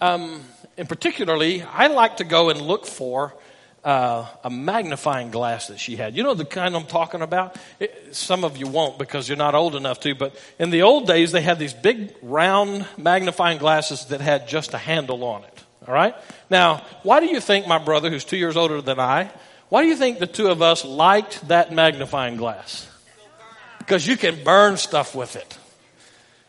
Um, 0.00 0.42
and 0.76 0.88
particularly, 0.88 1.62
I 1.62 1.86
like 1.86 2.18
to 2.18 2.24
go 2.24 2.50
and 2.50 2.60
look 2.60 2.86
for 2.86 3.34
uh, 3.82 4.26
a 4.42 4.50
magnifying 4.50 5.30
glass 5.30 5.68
that 5.68 5.78
she 5.78 5.96
had. 5.96 6.16
You 6.16 6.24
know 6.24 6.34
the 6.34 6.44
kind 6.44 6.74
I'm 6.74 6.86
talking 6.86 7.22
about? 7.22 7.56
It, 7.78 8.14
some 8.14 8.44
of 8.44 8.56
you 8.56 8.66
won't 8.66 8.98
because 8.98 9.28
you're 9.28 9.38
not 9.38 9.54
old 9.54 9.76
enough 9.76 10.00
to, 10.00 10.14
but 10.14 10.34
in 10.58 10.70
the 10.70 10.82
old 10.82 11.06
days, 11.06 11.32
they 11.32 11.40
had 11.40 11.58
these 11.58 11.72
big 11.72 12.12
round 12.20 12.84
magnifying 12.98 13.58
glasses 13.58 14.06
that 14.06 14.20
had 14.20 14.48
just 14.48 14.74
a 14.74 14.78
handle 14.78 15.22
on 15.24 15.44
it. 15.44 15.64
All 15.86 15.94
right? 15.94 16.16
Now, 16.50 16.84
why 17.04 17.20
do 17.20 17.26
you 17.26 17.40
think 17.40 17.68
my 17.68 17.78
brother, 17.78 18.10
who's 18.10 18.24
two 18.24 18.36
years 18.36 18.56
older 18.56 18.82
than 18.82 18.98
I, 18.98 19.30
why 19.68 19.82
do 19.82 19.88
you 19.88 19.96
think 19.96 20.18
the 20.18 20.26
two 20.26 20.48
of 20.48 20.62
us 20.62 20.84
liked 20.84 21.46
that 21.48 21.72
magnifying 21.72 22.36
glass? 22.36 22.88
Because 23.78 24.04
you 24.04 24.16
can 24.16 24.42
burn 24.42 24.76
stuff 24.78 25.14
with 25.14 25.36
it. 25.36 25.58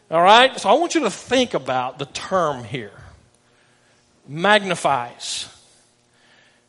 All 0.10 0.22
right? 0.22 0.60
So 0.60 0.70
I 0.70 0.74
want 0.74 0.96
you 0.96 1.02
to 1.02 1.12
think 1.12 1.54
about 1.54 2.00
the 2.00 2.06
term 2.08 2.64
here 2.64 2.92
magnifies. 4.28 5.50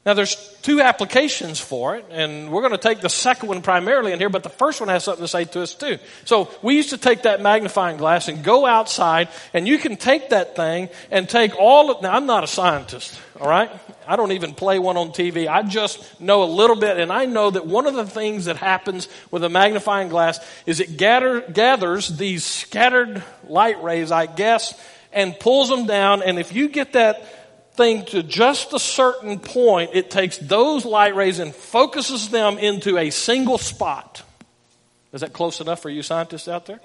Now, 0.09 0.15
there's 0.15 0.37
two 0.63 0.81
applications 0.81 1.61
for 1.61 1.97
it, 1.97 2.07
and 2.11 2.51
we're 2.51 2.63
going 2.63 2.73
to 2.73 2.79
take 2.79 3.03
the 3.03 3.11
second 3.11 3.51
one 3.51 3.61
primarily 3.61 4.13
in 4.13 4.19
here, 4.19 4.31
but 4.31 4.43
the 4.43 4.49
first 4.49 4.81
one 4.81 4.89
has 4.89 5.05
something 5.05 5.23
to 5.23 5.29
say 5.29 5.45
to 5.45 5.61
us 5.61 5.75
too. 5.75 5.99
So, 6.25 6.49
we 6.63 6.77
used 6.77 6.91
to 6.91 6.97
take 6.97 7.25
that 7.25 7.43
magnifying 7.43 7.99
glass 7.99 8.29
and 8.29 8.43
go 8.43 8.65
outside, 8.65 9.29
and 9.53 9.69
you 9.69 9.77
can 9.77 9.97
take 9.97 10.31
that 10.31 10.57
thing 10.57 10.89
and 11.11 11.29
take 11.29 11.55
all 11.59 11.91
of, 11.91 12.01
now 12.01 12.15
I'm 12.15 12.25
not 12.25 12.43
a 12.43 12.47
scientist, 12.47 13.21
all 13.39 13.51
right? 13.51 13.71
I 14.07 14.17
don't 14.17 14.33
even 14.33 14.55
play 14.55 14.79
one 14.79 14.97
on 14.97 15.11
TV. 15.11 15.47
I 15.47 15.63
just 15.63 16.19
know 16.19 16.43
a 16.43 16.49
little 16.49 16.77
bit, 16.77 16.97
and 16.97 17.13
I 17.13 17.27
know 17.27 17.51
that 17.51 17.67
one 17.67 17.87
of 17.87 17.93
the 17.93 18.07
things 18.07 18.47
that 18.47 18.57
happens 18.57 19.09
with 19.31 19.45
a 19.45 19.51
magnifying 19.51 20.09
glass 20.09 20.41
is 20.65 20.81
it 20.81 20.97
gather, 20.97 21.43
gathers 21.43 22.09
these 22.09 22.47
scattered 22.47 23.23
light 23.47 23.83
rays, 23.83 24.11
I 24.11 24.25
guess, 24.25 24.73
and 25.13 25.39
pulls 25.39 25.69
them 25.69 25.85
down, 25.85 26.23
and 26.23 26.39
if 26.39 26.55
you 26.55 26.71
get 26.71 26.95
that 26.95 27.23
thing 27.79 28.05
to 28.07 28.23
just 28.23 28.75
a 28.75 28.79
certain 28.79 29.39
point, 29.39 29.93
it 29.95 30.11
takes 30.11 30.37
those 30.37 30.85
light 30.85 31.15
rays 31.15 31.39
and 31.39 31.55
focuses 31.55 32.29
them 32.29 32.59
into 32.59 32.99
a 32.99 33.09
single 33.09 33.57
spot. 33.57 34.23
Is 35.15 35.23
that 35.23 35.33
close 35.33 35.63
enough 35.63 35.81
for 35.81 35.89
you 35.89 36.03
scientists 36.03 36.49
out 36.49 36.67
there? 36.67 36.81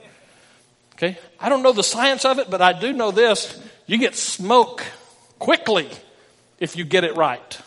Okay. 0.93 1.17
I 1.39 1.49
don't 1.49 1.63
know 1.63 1.73
the 1.73 1.83
science 1.83 2.23
of 2.23 2.39
it, 2.39 2.49
but 2.49 2.61
I 2.61 2.71
do 2.71 2.93
know 2.93 3.11
this. 3.11 3.59
You 3.87 3.97
get 3.97 4.15
smoke 4.15 4.85
quickly 5.39 5.89
if 6.59 6.77
you 6.77 6.85
get 6.85 7.03
it 7.03 7.17
right. 7.17 7.59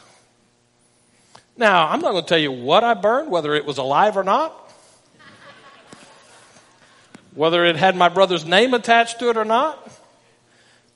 Now, 1.59 1.89
I'm 1.89 2.01
not 2.01 2.13
going 2.13 2.23
to 2.23 2.29
tell 2.29 2.39
you 2.39 2.53
what 2.53 2.85
I 2.85 2.95
burned, 2.95 3.31
whether 3.31 3.55
it 3.55 3.67
was 3.67 3.79
alive 3.79 4.17
or 4.17 4.25
not, 4.25 4.53
whether 7.35 7.65
it 7.65 7.77
had 7.77 7.97
my 7.97 8.09
brother's 8.09 8.45
name 8.45 8.73
attached 8.73 9.19
to 9.19 9.31
it 9.31 9.37
or 9.37 9.45
not. 9.45 9.77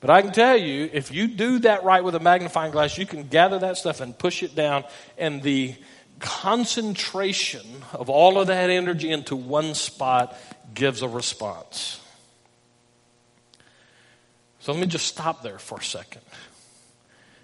But 0.01 0.09
I 0.09 0.23
can 0.23 0.31
tell 0.31 0.57
you, 0.57 0.89
if 0.91 1.11
you 1.11 1.27
do 1.27 1.59
that 1.59 1.83
right 1.83 2.03
with 2.03 2.15
a 2.15 2.19
magnifying 2.19 2.71
glass, 2.71 2.97
you 2.97 3.05
can 3.05 3.27
gather 3.27 3.59
that 3.59 3.77
stuff 3.77 4.01
and 4.01 4.17
push 4.17 4.41
it 4.41 4.55
down, 4.55 4.83
and 5.15 5.43
the 5.43 5.75
concentration 6.19 7.65
of 7.93 8.09
all 8.09 8.39
of 8.39 8.47
that 8.47 8.71
energy 8.71 9.11
into 9.11 9.35
one 9.35 9.75
spot 9.75 10.35
gives 10.73 11.03
a 11.03 11.07
response. 11.07 11.99
So 14.59 14.71
let 14.71 14.81
me 14.81 14.87
just 14.87 15.05
stop 15.05 15.43
there 15.43 15.59
for 15.59 15.79
a 15.79 15.83
second. 15.83 16.21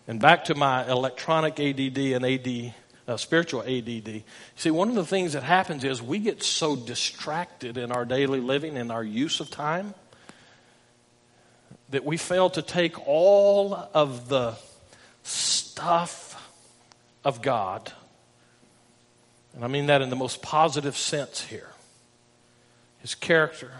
And 0.07 0.19
back 0.19 0.45
to 0.45 0.55
my 0.55 0.87
electronic 0.89 1.59
ADD 1.59 1.97
and 1.97 2.25
AD, 2.25 2.73
uh, 3.07 3.17
spiritual 3.17 3.61
ADD. 3.63 4.23
See, 4.55 4.71
one 4.71 4.89
of 4.89 4.95
the 4.95 5.05
things 5.05 5.33
that 5.33 5.43
happens 5.43 5.83
is 5.83 6.01
we 6.01 6.19
get 6.19 6.41
so 6.41 6.75
distracted 6.75 7.77
in 7.77 7.91
our 7.91 8.05
daily 8.05 8.39
living 8.39 8.77
and 8.77 8.91
our 8.91 9.03
use 9.03 9.39
of 9.39 9.51
time 9.51 9.93
that 11.89 12.03
we 12.03 12.17
fail 12.17 12.49
to 12.51 12.61
take 12.61 13.07
all 13.07 13.73
of 13.93 14.27
the 14.29 14.55
stuff 15.23 16.51
of 17.23 17.41
God. 17.41 17.91
And 19.53 19.63
I 19.63 19.67
mean 19.67 19.87
that 19.87 20.01
in 20.01 20.09
the 20.09 20.15
most 20.15 20.41
positive 20.41 20.97
sense 20.97 21.41
here. 21.41 21.69
His 22.99 23.15
character, 23.15 23.71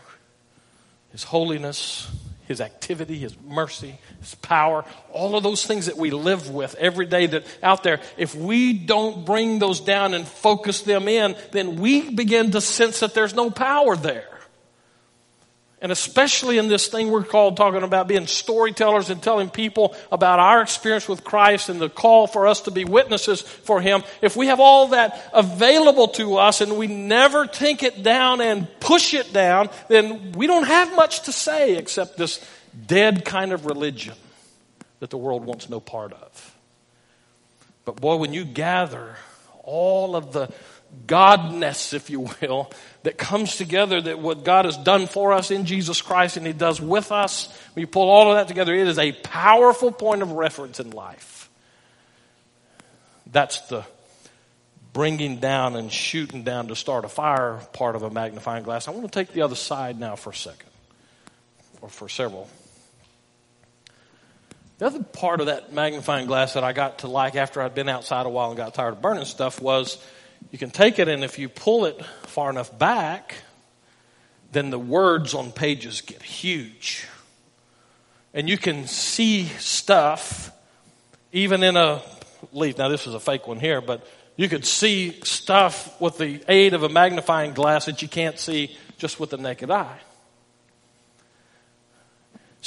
His 1.12 1.24
holiness, 1.24 2.10
His 2.48 2.62
activity, 2.62 3.18
His 3.18 3.36
mercy, 3.42 4.00
His 4.22 4.36
power, 4.36 4.86
all 5.12 5.36
of 5.36 5.44
those 5.44 5.66
things 5.66 5.88
that 5.88 5.98
we 5.98 6.12
live 6.12 6.50
with 6.50 6.76
every 6.76 7.06
day 7.06 7.26
that 7.28 7.46
out 7.62 7.84
there, 7.84 8.00
if 8.18 8.34
we 8.36 8.74
don't 8.74 9.26
bring 9.26 9.60
those 9.60 9.82
down 9.82 10.14
and 10.14 10.28
focus 10.28 10.82
them 10.82 11.08
in, 11.08 11.36
then 11.52 11.76
we 11.76 12.10
begin 12.10 12.52
to 12.52 12.62
sense 12.62 13.02
that 13.02 13.14
there's 13.14 13.34
no 13.34 13.52
power 13.52 13.96
there. 13.96 14.37
And 15.80 15.92
especially 15.92 16.58
in 16.58 16.70
this 16.70 16.88
thing 16.88 17.12
we're 17.12 17.24
called 17.24 17.56
talking 17.56 17.84
about 17.84 18.08
being 18.08 18.26
storytellers 18.26 19.12
and 19.12 19.22
telling 19.22 19.50
people 19.50 19.96
about 20.12 20.40
our 20.40 20.62
experience 20.62 21.08
with 21.08 21.24
Christ 21.24 21.70
and 21.70 21.80
the 21.80 21.90
call 21.90 22.26
for 22.26 22.48
us 22.48 22.62
to 22.62 22.72
be 22.72 22.84
witnesses 22.84 23.42
for 23.42 23.80
Him. 23.80 24.04
If 24.22 24.36
we 24.36 24.48
have 24.48 24.60
all 24.60 24.88
that 24.90 25.30
available 25.34 26.08
to 26.10 26.38
us 26.38 26.62
and 26.62 26.78
we 26.78 26.88
never 26.88 27.46
take 27.46 27.84
it 27.84 28.02
down 28.02 28.42
and 28.42 28.68
push 28.80 29.14
it 29.14 29.32
down, 29.32 29.70
then 29.88 30.32
we 30.32 30.48
don't 30.48 30.66
have 30.66 30.96
much 30.96 31.22
to 31.24 31.32
say 31.32 31.78
except 31.78 32.18
this 32.18 32.44
dead 32.88 33.24
kind 33.24 33.52
of 33.52 33.68
religion 33.68 34.16
that 35.00 35.12
the 35.12 35.18
world 35.18 35.46
wants 35.46 35.70
no 35.70 35.80
part 35.80 36.12
of. 36.12 36.56
But 37.86 38.02
boy, 38.02 38.16
when 38.16 38.34
you 38.34 38.46
gather 38.46 39.16
all 39.64 40.16
of 40.16 40.34
the 40.34 40.52
godness, 41.06 41.94
if 41.94 42.10
you 42.10 42.30
will, 42.42 42.72
that 43.08 43.18
comes 43.18 43.56
together 43.56 44.02
that 44.02 44.20
what 44.20 44.44
God 44.44 44.66
has 44.66 44.76
done 44.76 45.08
for 45.08 45.32
us 45.32 45.50
in 45.50 45.64
Jesus 45.64 46.02
Christ 46.02 46.36
and 46.36 46.46
He 46.46 46.52
does 46.52 46.82
with 46.82 47.14
us, 47.14 47.48
when 47.74 47.80
you 47.80 47.88
pull 47.88 48.10
all 48.10 48.30
of 48.30 48.36
that 48.36 48.50
together, 48.50 48.76
it 48.76 48.86
is 48.86 49.00
a 49.00 49.14
powerful 49.14 49.94
point 49.94 50.22
of 50.22 50.34
reference 50.34 50.82
in 50.82 50.92
life. 50.92 51.50
That's 53.32 53.62
the 53.70 53.86
bringing 54.92 55.38
down 55.38 55.78
and 55.78 55.90
shooting 55.90 56.44
down 56.44 56.68
to 56.68 56.76
start 56.76 57.06
a 57.06 57.08
fire 57.08 57.62
part 57.72 57.96
of 57.96 58.04
a 58.04 58.10
magnifying 58.10 58.66
glass. 58.66 58.90
I 58.90 58.92
want 58.92 59.10
to 59.10 59.18
take 59.18 59.32
the 59.32 59.44
other 59.44 59.56
side 59.56 59.98
now 59.98 60.18
for 60.18 60.32
a 60.32 60.36
second, 60.36 60.70
or 61.82 61.88
for 61.88 62.10
several. 62.10 62.50
The 64.80 64.88
other 64.88 65.02
part 65.02 65.40
of 65.40 65.46
that 65.46 65.72
magnifying 65.72 66.28
glass 66.28 66.56
that 66.56 66.66
I 66.66 66.74
got 66.74 67.00
to 67.00 67.08
like 67.08 67.38
after 67.38 67.62
I'd 67.62 67.74
been 67.74 67.88
outside 67.88 68.26
a 68.26 68.30
while 68.30 68.50
and 68.50 68.58
got 68.58 68.74
tired 68.74 68.96
of 68.96 69.02
burning 69.02 69.24
stuff 69.24 69.62
was 69.62 69.98
you 70.52 70.58
can 70.58 70.70
take 70.70 71.00
it, 71.00 71.08
and 71.08 71.24
if 71.24 71.40
you 71.40 71.50
pull 71.50 71.86
it 71.86 72.04
far 72.24 72.50
enough 72.50 72.78
back, 72.78 73.36
then 74.52 74.70
the 74.70 74.80
words 74.80 75.34
on 75.34 75.52
pages 75.52 76.02
get 76.02 76.22
huge. 76.22 77.06
And 78.34 78.50
you 78.50 78.58
can 78.58 78.88
see 78.88 79.46
stuff 79.46 80.52
even 81.32 81.64
in 81.64 81.76
a 81.76 82.02
leaf. 82.54 82.78
Now, 82.78 82.88
this 82.88 83.08
is 83.08 83.14
a 83.14 83.20
fake 83.20 83.48
one 83.48 83.60
here, 83.60 83.82
but 83.82 84.08
you 84.36 84.48
could 84.48 84.66
see 84.66 85.20
stuff 85.24 86.00
with 86.00 86.18
the 86.18 86.42
aid 86.48 86.74
of 86.74 86.84
a 86.84 86.90
magnifying 86.90 87.54
glass 87.54 87.86
that 87.86 88.02
you 88.02 88.08
can't 88.08 88.40
see 88.40 88.78
just 88.98 89.20
with 89.20 89.32
the 89.32 89.38
naked 89.38 89.72
eye. 89.72 90.00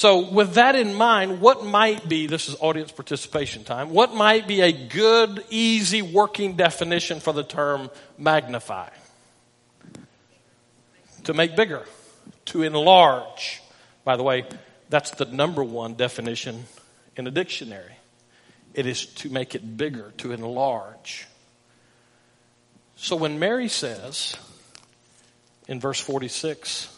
So, 0.00 0.30
with 0.30 0.54
that 0.54 0.76
in 0.76 0.95
mind, 0.95 1.42
what 1.42 1.62
might 1.62 2.09
be, 2.09 2.26
this 2.26 2.49
is 2.49 2.57
audience 2.61 2.90
participation 2.90 3.64
time, 3.64 3.90
what 3.90 4.14
might 4.14 4.49
be 4.49 4.62
a 4.62 4.73
good, 4.73 5.45
easy 5.50 6.00
working 6.00 6.57
definition 6.57 7.21
for 7.21 7.35
the 7.35 7.45
term 7.45 7.90
magnify? 8.16 8.88
To 11.25 11.35
make 11.35 11.54
bigger, 11.54 11.85
to 12.47 12.62
enlarge. 12.62 13.61
By 14.02 14.16
the 14.16 14.23
way, 14.23 14.47
that's 14.88 15.11
the 15.11 15.26
number 15.26 15.62
one 15.62 15.97
definition 15.97 16.64
in 17.16 17.26
a 17.26 17.30
dictionary. 17.30 17.92
It 18.73 18.87
is 18.87 19.04
to 19.04 19.28
make 19.28 19.54
it 19.54 19.76
bigger, 19.76 20.14
to 20.16 20.33
enlarge. 20.33 21.26
So 22.97 23.16
when 23.16 23.38
Mary 23.38 23.69
says 23.69 24.35
in 25.69 25.78
verse 25.78 26.00
46, 26.00 26.88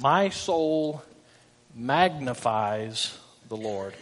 My 0.00 0.30
soul 0.30 1.02
magnifies 1.78 3.16
the 3.48 3.56
Lord. 3.56 3.94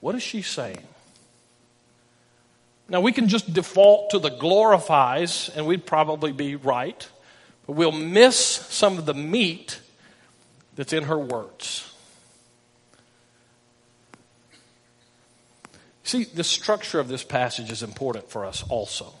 What 0.00 0.14
is 0.14 0.22
she 0.22 0.42
saying? 0.42 0.82
Now, 2.88 3.02
we 3.02 3.12
can 3.12 3.28
just 3.28 3.52
default 3.52 4.10
to 4.10 4.18
the 4.18 4.30
glorifies, 4.30 5.50
and 5.54 5.66
we'd 5.66 5.84
probably 5.84 6.32
be 6.32 6.56
right, 6.56 7.06
but 7.66 7.74
we'll 7.74 7.92
miss 7.92 8.38
some 8.38 8.96
of 8.96 9.04
the 9.04 9.12
meat 9.12 9.80
that's 10.74 10.94
in 10.94 11.04
her 11.04 11.18
words. 11.18 11.92
See, 16.04 16.24
the 16.24 16.44
structure 16.44 16.98
of 16.98 17.08
this 17.08 17.22
passage 17.22 17.70
is 17.70 17.82
important 17.82 18.30
for 18.30 18.46
us 18.46 18.64
also. 18.70 19.12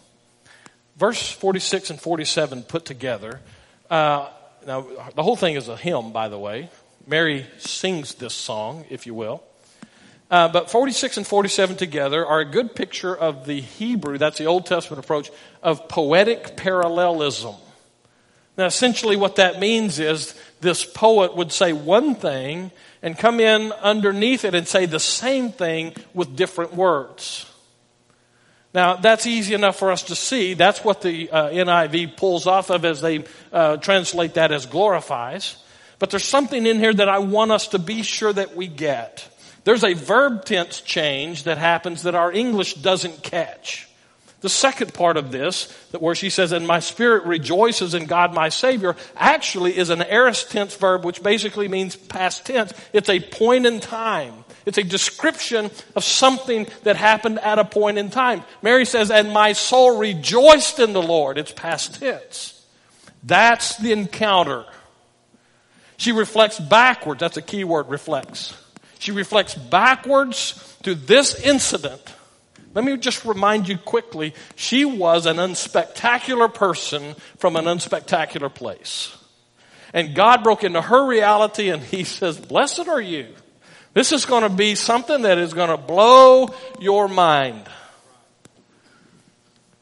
Verse 0.96 1.30
46 1.30 1.90
and 1.90 2.00
47 2.00 2.62
put 2.62 2.86
together. 2.86 3.40
Uh, 3.90 4.30
now, 4.66 4.86
the 5.14 5.22
whole 5.22 5.36
thing 5.36 5.54
is 5.56 5.68
a 5.68 5.76
hymn, 5.76 6.12
by 6.12 6.28
the 6.28 6.38
way. 6.38 6.70
Mary 7.08 7.46
sings 7.56 8.14
this 8.14 8.34
song, 8.34 8.84
if 8.90 9.06
you 9.06 9.14
will. 9.14 9.42
Uh, 10.30 10.46
but 10.48 10.70
46 10.70 11.16
and 11.16 11.26
47 11.26 11.76
together 11.76 12.26
are 12.26 12.40
a 12.40 12.44
good 12.44 12.74
picture 12.74 13.16
of 13.16 13.46
the 13.46 13.62
Hebrew, 13.62 14.18
that's 14.18 14.36
the 14.36 14.44
Old 14.44 14.66
Testament 14.66 15.02
approach, 15.02 15.30
of 15.62 15.88
poetic 15.88 16.54
parallelism. 16.54 17.54
Now, 18.58 18.66
essentially, 18.66 19.16
what 19.16 19.36
that 19.36 19.58
means 19.58 19.98
is 19.98 20.34
this 20.60 20.84
poet 20.84 21.34
would 21.34 21.50
say 21.50 21.72
one 21.72 22.14
thing 22.14 22.72
and 23.00 23.16
come 23.16 23.40
in 23.40 23.72
underneath 23.72 24.44
it 24.44 24.54
and 24.54 24.68
say 24.68 24.84
the 24.84 25.00
same 25.00 25.50
thing 25.50 25.94
with 26.12 26.36
different 26.36 26.74
words. 26.74 27.50
Now, 28.74 28.96
that's 28.96 29.26
easy 29.26 29.54
enough 29.54 29.78
for 29.78 29.90
us 29.90 30.02
to 30.04 30.14
see. 30.14 30.52
That's 30.52 30.84
what 30.84 31.00
the 31.00 31.30
uh, 31.30 31.48
NIV 31.48 32.18
pulls 32.18 32.46
off 32.46 32.70
of 32.70 32.84
as 32.84 33.00
they 33.00 33.24
uh, 33.50 33.78
translate 33.78 34.34
that 34.34 34.52
as 34.52 34.66
glorifies. 34.66 35.56
But 35.98 36.10
there's 36.10 36.24
something 36.24 36.66
in 36.66 36.78
here 36.78 36.94
that 36.94 37.08
I 37.08 37.18
want 37.18 37.50
us 37.50 37.68
to 37.68 37.78
be 37.78 38.02
sure 38.02 38.32
that 38.32 38.56
we 38.56 38.66
get. 38.68 39.28
There's 39.64 39.84
a 39.84 39.94
verb 39.94 40.44
tense 40.44 40.80
change 40.80 41.44
that 41.44 41.58
happens 41.58 42.04
that 42.04 42.14
our 42.14 42.32
English 42.32 42.74
doesn't 42.74 43.22
catch. 43.22 43.88
The 44.40 44.48
second 44.48 44.94
part 44.94 45.16
of 45.16 45.32
this, 45.32 45.72
where 45.98 46.14
she 46.14 46.30
says, 46.30 46.52
and 46.52 46.64
my 46.64 46.78
spirit 46.78 47.24
rejoices 47.24 47.94
in 47.94 48.06
God 48.06 48.32
my 48.32 48.50
Savior, 48.50 48.94
actually 49.16 49.76
is 49.76 49.90
an 49.90 50.00
aorist 50.00 50.52
tense 50.52 50.76
verb, 50.76 51.04
which 51.04 51.24
basically 51.24 51.66
means 51.66 51.96
past 51.96 52.46
tense. 52.46 52.72
It's 52.92 53.08
a 53.08 53.18
point 53.18 53.66
in 53.66 53.80
time. 53.80 54.44
It's 54.64 54.78
a 54.78 54.84
description 54.84 55.70
of 55.96 56.04
something 56.04 56.68
that 56.84 56.94
happened 56.94 57.40
at 57.40 57.58
a 57.58 57.64
point 57.64 57.98
in 57.98 58.10
time. 58.10 58.44
Mary 58.62 58.84
says, 58.84 59.10
and 59.10 59.32
my 59.32 59.54
soul 59.54 59.98
rejoiced 59.98 60.78
in 60.78 60.92
the 60.92 61.02
Lord. 61.02 61.36
It's 61.36 61.52
past 61.52 61.98
tense. 61.98 62.64
That's 63.24 63.76
the 63.78 63.90
encounter. 63.90 64.66
She 65.98 66.12
reflects 66.12 66.58
backwards. 66.58 67.20
That's 67.20 67.36
a 67.36 67.42
key 67.42 67.64
word, 67.64 67.88
reflects. 67.88 68.56
She 69.00 69.12
reflects 69.12 69.54
backwards 69.54 70.76
to 70.84 70.94
this 70.94 71.34
incident. 71.44 72.00
Let 72.74 72.84
me 72.84 72.96
just 72.96 73.24
remind 73.24 73.68
you 73.68 73.76
quickly 73.76 74.34
she 74.54 74.84
was 74.84 75.26
an 75.26 75.36
unspectacular 75.36 76.52
person 76.52 77.14
from 77.38 77.56
an 77.56 77.64
unspectacular 77.64 78.52
place. 78.54 79.14
And 79.92 80.14
God 80.14 80.44
broke 80.44 80.64
into 80.64 80.80
her 80.80 81.06
reality 81.06 81.70
and 81.70 81.82
He 81.82 82.04
says, 82.04 82.38
Blessed 82.38 82.86
are 82.88 83.00
you. 83.00 83.26
This 83.94 84.12
is 84.12 84.24
going 84.24 84.44
to 84.44 84.48
be 84.48 84.76
something 84.76 85.22
that 85.22 85.38
is 85.38 85.52
going 85.52 85.70
to 85.70 85.76
blow 85.76 86.54
your 86.78 87.08
mind. 87.08 87.64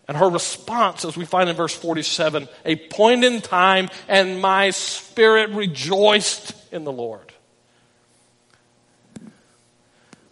And 0.09 0.16
her 0.16 0.29
response, 0.29 1.05
as 1.05 1.16
we 1.16 1.25
find 1.25 1.51
in 1.51 1.57
verse 1.57 1.75
47, 1.75 2.49
a 2.64 2.77
point 2.77 3.25
in 3.25 3.40
time, 3.40 3.88
and 4.07 4.40
my 4.40 4.71
spirit 4.71 5.51
rejoiced 5.51 6.55
in 6.73 6.85
the 6.85 6.92
Lord. 6.92 7.33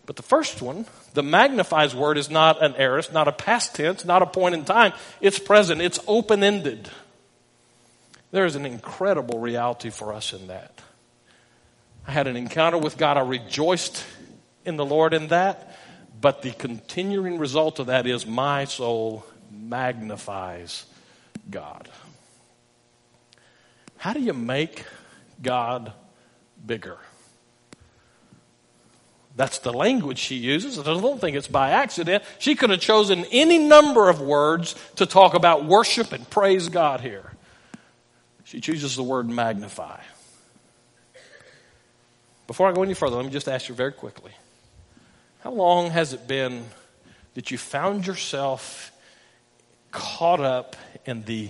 But 0.07 0.17
the 0.17 0.23
first 0.23 0.63
one, 0.63 0.87
the 1.15 1.23
magnifies 1.23 1.95
word, 1.95 2.19
is 2.19 2.31
not 2.31 2.63
an 2.63 2.75
aorist, 2.77 3.13
not 3.13 3.27
a 3.27 3.33
past 3.33 3.75
tense, 3.75 4.05
not 4.05 4.23
a 4.23 4.27
point 4.27 4.55
in 4.55 4.65
time. 4.65 4.93
It's 5.21 5.39
present, 5.39 5.81
it's 5.81 5.99
open 6.07 6.45
ended. 6.45 6.89
There 8.31 8.45
is 8.45 8.55
an 8.55 8.67
incredible 8.67 9.39
reality 9.39 9.91
for 9.91 10.13
us 10.13 10.33
in 10.33 10.49
that. 10.49 10.81
I 12.07 12.13
had 12.13 12.27
an 12.27 12.37
encounter 12.37 12.79
with 12.79 12.99
God, 12.99 13.17
I 13.17 13.23
rejoiced 13.23 14.05
in 14.65 14.77
the 14.77 14.85
Lord 14.85 15.15
in 15.15 15.29
that, 15.29 15.77
but 16.21 16.43
the 16.43 16.53
continuing 16.53 17.39
result 17.39 17.79
of 17.79 17.87
that 17.87 18.07
is 18.07 18.27
my 18.27 18.67
soul 18.67 19.25
magnifies 19.55 20.85
God. 21.51 21.89
How 23.97 24.13
do 24.13 24.21
you 24.21 24.35
make 24.35 24.85
God 25.43 25.93
bigger? 26.65 26.99
That's 29.37 29.59
the 29.59 29.73
language 29.73 30.19
she 30.19 30.37
uses. 30.37 30.79
I 30.79 30.83
don't 30.83 31.21
think 31.21 31.37
it's 31.37 31.49
by 31.49 31.71
accident. 31.71 32.23
She 32.39 32.55
could 32.55 32.71
have 32.71 32.81
chosen 32.81 33.25
any 33.33 33.59
number 33.59 34.09
of 34.09 34.21
words 34.21 34.77
to 34.97 35.07
talk 35.07 35.35
about 35.35 35.65
worship 35.65 36.13
and 36.13 36.29
praise 36.31 36.69
God 36.69 37.01
here. 37.01 37.33
She 38.45 38.61
chooses 38.61 38.95
the 38.95 39.03
word 39.03 39.29
magnify. 39.29 40.01
Before 42.47 42.69
I 42.69 42.73
go 42.73 42.83
any 42.83 42.95
further, 42.95 43.17
let 43.17 43.25
me 43.25 43.33
just 43.33 43.49
ask 43.49 43.69
you 43.69 43.75
very 43.75 43.93
quickly 43.93 44.33
how 45.43 45.51
long 45.51 45.91
has 45.91 46.13
it 46.13 46.29
been 46.29 46.65
that 47.35 47.51
you 47.51 47.59
found 47.59 48.07
yourself 48.07 48.93
caught 49.95 50.41
up 50.41 50.77
in 51.07 51.23
the 51.23 51.49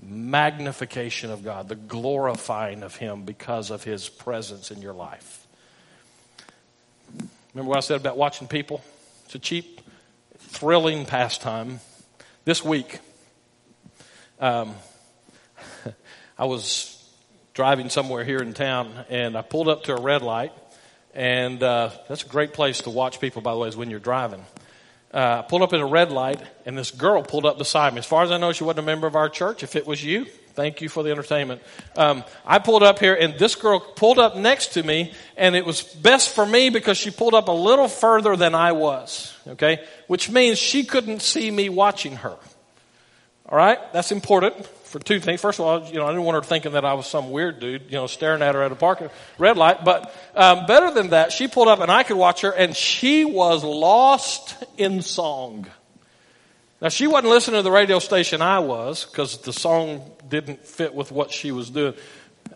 magnification 0.00 1.30
of 1.30 1.42
God, 1.42 1.68
the 1.68 1.74
glorifying 1.74 2.82
of 2.82 2.94
Him 2.94 3.24
because 3.24 3.70
of 3.70 3.82
His 3.82 4.08
presence 4.08 4.70
in 4.70 4.82
your 4.82 4.92
life. 4.92 5.46
Remember 7.54 7.70
what 7.70 7.78
I 7.78 7.80
said 7.80 7.98
about 7.98 8.18
watching 8.18 8.46
people? 8.46 8.84
It's 9.24 9.34
a 9.34 9.38
cheap, 9.38 9.80
thrilling 10.36 11.06
pastime. 11.06 11.80
This 12.44 12.62
week, 12.62 13.00
um, 14.38 14.74
I 16.38 16.44
was 16.44 16.92
driving 17.54 17.88
somewhere 17.88 18.24
here 18.24 18.38
in 18.38 18.52
town 18.52 18.92
and 19.08 19.36
I 19.38 19.40
pulled 19.40 19.68
up 19.68 19.84
to 19.84 19.96
a 19.96 20.00
red 20.00 20.20
light. 20.20 20.52
And 21.14 21.62
uh, 21.62 21.92
that's 22.10 22.24
a 22.24 22.28
great 22.28 22.52
place 22.52 22.82
to 22.82 22.90
watch 22.90 23.20
people, 23.20 23.40
by 23.40 23.52
the 23.52 23.58
way, 23.58 23.68
is 23.68 23.76
when 23.76 23.88
you're 23.88 23.98
driving 23.98 24.44
uh, 25.16 25.40
pulled 25.40 25.62
up 25.62 25.72
at 25.72 25.80
a 25.80 25.86
red 25.86 26.12
light, 26.12 26.42
and 26.66 26.76
this 26.76 26.90
girl 26.90 27.22
pulled 27.22 27.46
up 27.46 27.56
beside 27.56 27.94
me. 27.94 28.00
As 28.00 28.06
far 28.06 28.22
as 28.22 28.30
I 28.30 28.36
know, 28.36 28.52
she 28.52 28.64
wasn't 28.64 28.80
a 28.80 28.82
member 28.82 29.06
of 29.06 29.16
our 29.16 29.30
church. 29.30 29.62
If 29.62 29.74
it 29.74 29.86
was 29.86 30.04
you, 30.04 30.26
thank 30.52 30.82
you 30.82 30.90
for 30.90 31.02
the 31.02 31.10
entertainment. 31.10 31.62
Um, 31.96 32.22
I 32.44 32.58
pulled 32.58 32.82
up 32.82 32.98
here, 32.98 33.14
and 33.14 33.38
this 33.38 33.54
girl 33.54 33.80
pulled 33.80 34.18
up 34.18 34.36
next 34.36 34.74
to 34.74 34.82
me, 34.82 35.14
and 35.38 35.56
it 35.56 35.64
was 35.64 35.82
best 35.82 36.34
for 36.34 36.44
me 36.44 36.68
because 36.68 36.98
she 36.98 37.10
pulled 37.10 37.32
up 37.32 37.48
a 37.48 37.52
little 37.52 37.88
further 37.88 38.36
than 38.36 38.54
I 38.54 38.72
was. 38.72 39.34
Okay, 39.48 39.82
which 40.06 40.28
means 40.28 40.58
she 40.58 40.84
couldn't 40.84 41.22
see 41.22 41.50
me 41.50 41.70
watching 41.70 42.16
her. 42.16 42.36
All 43.48 43.56
right, 43.56 43.78
that's 43.94 44.12
important 44.12 44.68
for 44.96 45.04
two 45.04 45.20
things. 45.20 45.42
First 45.42 45.58
of 45.58 45.66
all, 45.66 45.84
you 45.84 45.98
know, 45.98 46.06
I 46.06 46.08
didn't 46.08 46.24
want 46.24 46.36
her 46.36 46.48
thinking 46.48 46.72
that 46.72 46.86
I 46.86 46.94
was 46.94 47.06
some 47.06 47.30
weird 47.30 47.60
dude, 47.60 47.82
you 47.88 47.96
know, 47.96 48.06
staring 48.06 48.40
at 48.40 48.54
her 48.54 48.62
at 48.62 48.72
a 48.72 48.76
parking 48.76 49.10
red 49.36 49.58
light. 49.58 49.84
But 49.84 50.14
um, 50.34 50.64
better 50.64 50.90
than 50.90 51.10
that, 51.10 51.32
she 51.32 51.48
pulled 51.48 51.68
up 51.68 51.80
and 51.80 51.90
I 51.92 52.02
could 52.02 52.16
watch 52.16 52.40
her, 52.40 52.50
and 52.50 52.74
she 52.74 53.26
was 53.26 53.62
lost 53.62 54.56
in 54.78 55.02
song. 55.02 55.66
Now 56.80 56.88
she 56.88 57.06
wasn't 57.06 57.28
listening 57.28 57.58
to 57.58 57.62
the 57.62 57.70
radio 57.70 57.98
station 57.98 58.40
I 58.40 58.60
was 58.60 59.04
because 59.04 59.36
the 59.42 59.52
song 59.52 60.12
didn't 60.26 60.64
fit 60.64 60.94
with 60.94 61.12
what 61.12 61.30
she 61.30 61.52
was 61.52 61.68
doing. 61.68 61.92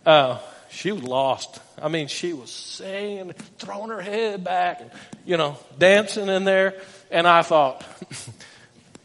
Uh, 0.07 0.38
she 0.70 0.92
was 0.92 1.03
lost. 1.03 1.61
I 1.83 1.88
mean, 1.88 2.09
she 2.09 2.33
was 2.33 2.50
singing, 2.50 3.35
throwing 3.59 3.90
her 3.90 4.00
head 4.00 4.44
back, 4.44 4.81
you 5.26 5.37
know, 5.37 5.59
dancing 5.79 6.29
in 6.29 6.44
there. 6.44 6.81
And 7.11 7.29
I 7.29 7.42
thought, 7.42 7.85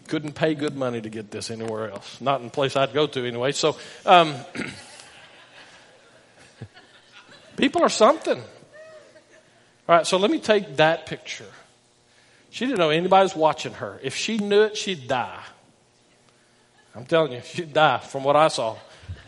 couldn't 0.08 0.34
pay 0.34 0.56
good 0.56 0.76
money 0.76 1.02
to 1.02 1.10
get 1.10 1.32
this 1.32 1.50
anywhere 1.50 1.92
else. 1.92 2.22
Not 2.22 2.42
in 2.42 2.48
a 2.48 2.50
place 2.50 2.76
I'd 2.76 2.94
go 2.94 3.08
to 3.08 3.26
anyway. 3.26 3.52
So, 3.52 3.78
um, 4.06 4.36
people 7.58 7.82
are 7.82 7.90
something. 7.90 8.38
All 8.38 9.96
right, 9.96 10.08
so 10.08 10.18
let 10.18 10.32
me 10.32 10.40
take 10.40 10.78
that 10.78 11.06
picture. 11.06 11.52
She 12.50 12.66
didn't 12.66 12.80
know 12.80 12.90
anybody 12.90 13.24
was 13.24 13.36
watching 13.36 13.74
her. 13.74 14.00
If 14.02 14.16
she 14.16 14.38
knew 14.38 14.62
it, 14.62 14.78
she'd 14.78 15.08
die. 15.08 15.44
I'm 16.96 17.06
telling 17.06 17.34
you, 17.34 17.42
she'd 17.42 17.74
die 17.74 18.00
from 18.00 18.24
what 18.24 18.36
I 18.36 18.48
saw. 18.48 18.78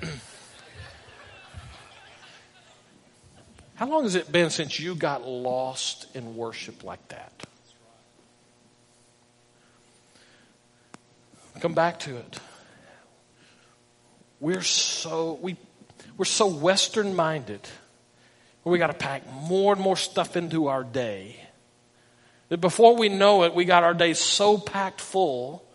How 3.75 3.87
long 3.87 4.03
has 4.03 4.15
it 4.15 4.31
been 4.31 4.49
since 4.49 4.79
you 4.79 4.95
got 4.95 5.27
lost 5.27 6.07
in 6.15 6.35
worship 6.35 6.83
like 6.83 7.07
that? 7.09 7.45
Come 11.59 11.73
back 11.73 11.99
to 12.01 12.17
it. 12.17 12.39
We're 14.39 14.61
so 14.61 15.39
we 15.41 15.57
we're 16.17 16.25
so 16.25 16.47
western 16.47 17.15
minded 17.15 17.61
where 18.63 18.71
we 18.71 18.77
got 18.77 18.87
to 18.87 18.93
pack 18.93 19.23
more 19.31 19.73
and 19.73 19.81
more 19.81 19.97
stuff 19.97 20.35
into 20.35 20.67
our 20.67 20.83
day. 20.83 21.37
That 22.49 22.61
before 22.61 22.95
we 22.95 23.09
know 23.09 23.43
it, 23.43 23.55
we 23.55 23.65
got 23.65 23.83
our 23.83 23.93
days 23.93 24.19
so 24.19 24.57
packed 24.57 25.01
full 25.01 25.65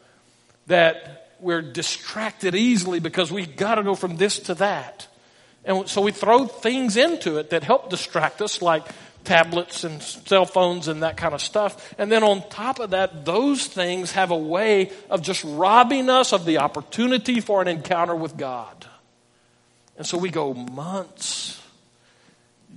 that 0.67 1.31
we're 1.41 1.63
distracted 1.63 2.55
easily 2.55 3.01
because 3.01 3.33
we 3.33 3.47
got 3.47 3.75
to 3.75 3.83
go 3.83 3.95
from 3.95 4.17
this 4.17 4.39
to 4.41 4.55
that. 4.55 5.09
And 5.65 5.89
so 5.89 6.01
we 6.03 6.13
throw 6.13 6.47
things 6.47 6.97
into 6.97 7.39
it 7.39 7.51
that 7.51 7.63
help 7.63 7.91
distract 7.91 8.41
us, 8.41 8.63
like 8.63 8.85
tablets 9.25 9.85
and 9.85 10.03
cell 10.03 10.47
phones 10.47 10.89
and 10.89 11.03
that 11.03 11.17
kind 11.17 11.35
of 11.35 11.41
stuff. 11.41 11.95
And 11.99 12.11
then 12.11 12.23
on 12.23 12.49
top 12.49 12.79
of 12.81 12.91
that, 12.91 13.25
those 13.25 13.67
things 13.67 14.13
have 14.13 14.31
a 14.31 14.37
way 14.37 14.91
of 15.11 15.23
just 15.23 15.45
robbing 15.45 16.11
us 16.11 16.33
of 16.33 16.45
the 16.45 16.59
opportunity 16.59 17.41
for 17.41 17.63
an 17.63 17.69
encounter 17.69 18.15
with 18.15 18.37
God. 18.37 18.87
And 19.97 20.07
so 20.07 20.19
we 20.19 20.31
go 20.31 20.55
months, 20.55 21.61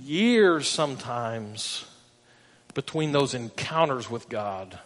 years 0.00 0.68
sometimes 0.68 1.84
between 2.74 3.12
those 3.12 3.34
encounters 3.34 4.10
with 4.10 4.28
God 4.28 4.78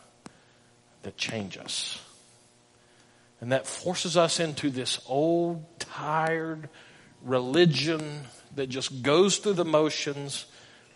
that 1.03 1.17
change 1.17 1.59
us. 1.59 2.01
And 3.41 3.53
that 3.53 3.67
forces 3.67 4.17
us 4.17 4.39
into 4.39 4.71
this 4.71 5.01
old, 5.09 5.65
tired 5.79 6.69
religion 7.23 8.25
that 8.55 8.69
just 8.69 9.03
goes 9.03 9.39
through 9.39 9.55
the 9.55 9.65
motions 9.65 10.47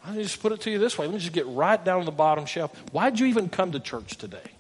let 0.07 0.17
me 0.17 0.23
just 0.23 0.41
put 0.43 0.53
it 0.53 0.61
to 0.63 0.71
you 0.71 0.79
this 0.79 0.99
way. 0.99 1.07
Let 1.07 1.15
me 1.15 1.21
just 1.21 1.33
get 1.33 1.47
right 1.47 1.83
down 1.83 2.01
to 2.01 2.05
the 2.05 2.13
bottom 2.13 2.45
shelf. 2.45 2.77
Why'd 2.93 3.19
you 3.19 3.27
even 3.27 3.49
come 3.49 3.73
to 3.73 3.81
church 3.81 4.17
today? 4.19 4.51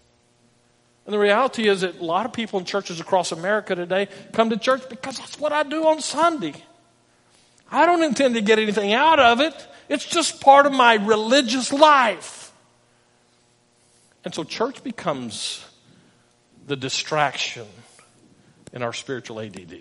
And 1.05 1.13
the 1.13 1.19
reality 1.19 1.69
is 1.69 1.83
that 1.83 2.01
a 2.01 2.05
lot 2.05 2.25
of 2.25 2.33
people 2.33 2.59
in 2.59 2.65
churches 2.65 2.99
across 2.99 3.31
America 3.31 3.75
today 3.75 4.09
come 4.33 4.49
to 4.51 4.57
church 4.57 4.89
because 4.89 5.19
that's 5.19 5.39
what 5.39 5.53
I 5.53 5.63
do 5.63 5.87
on 5.87 6.01
Sunday. 6.01 6.55
I 7.71 7.85
don't 7.85 8.03
intend 8.03 8.35
to 8.37 8.41
get 8.41 8.59
anything 8.59 8.95
out 8.95 9.21
of 9.21 9.41
it. 9.41 9.55
It's 9.91 10.07
just 10.07 10.41
part 10.41 10.65
of 10.65 10.73
my 10.73 10.95
religious 10.95 11.73
life. 11.73 12.53
And 14.25 14.35
so 14.35 14.45
church 14.45 14.83
becomes 14.83 15.63
the 16.67 16.77
distraction 16.77 17.67
in 18.73 18.83
our 18.83 18.95
spiritual 18.95 19.41
ADD. 19.41 19.81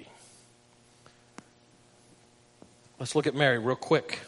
Let's 2.99 3.15
look 3.15 3.27
at 3.27 3.35
Mary 3.35 3.59
real 3.59 3.77
quick 3.77 4.19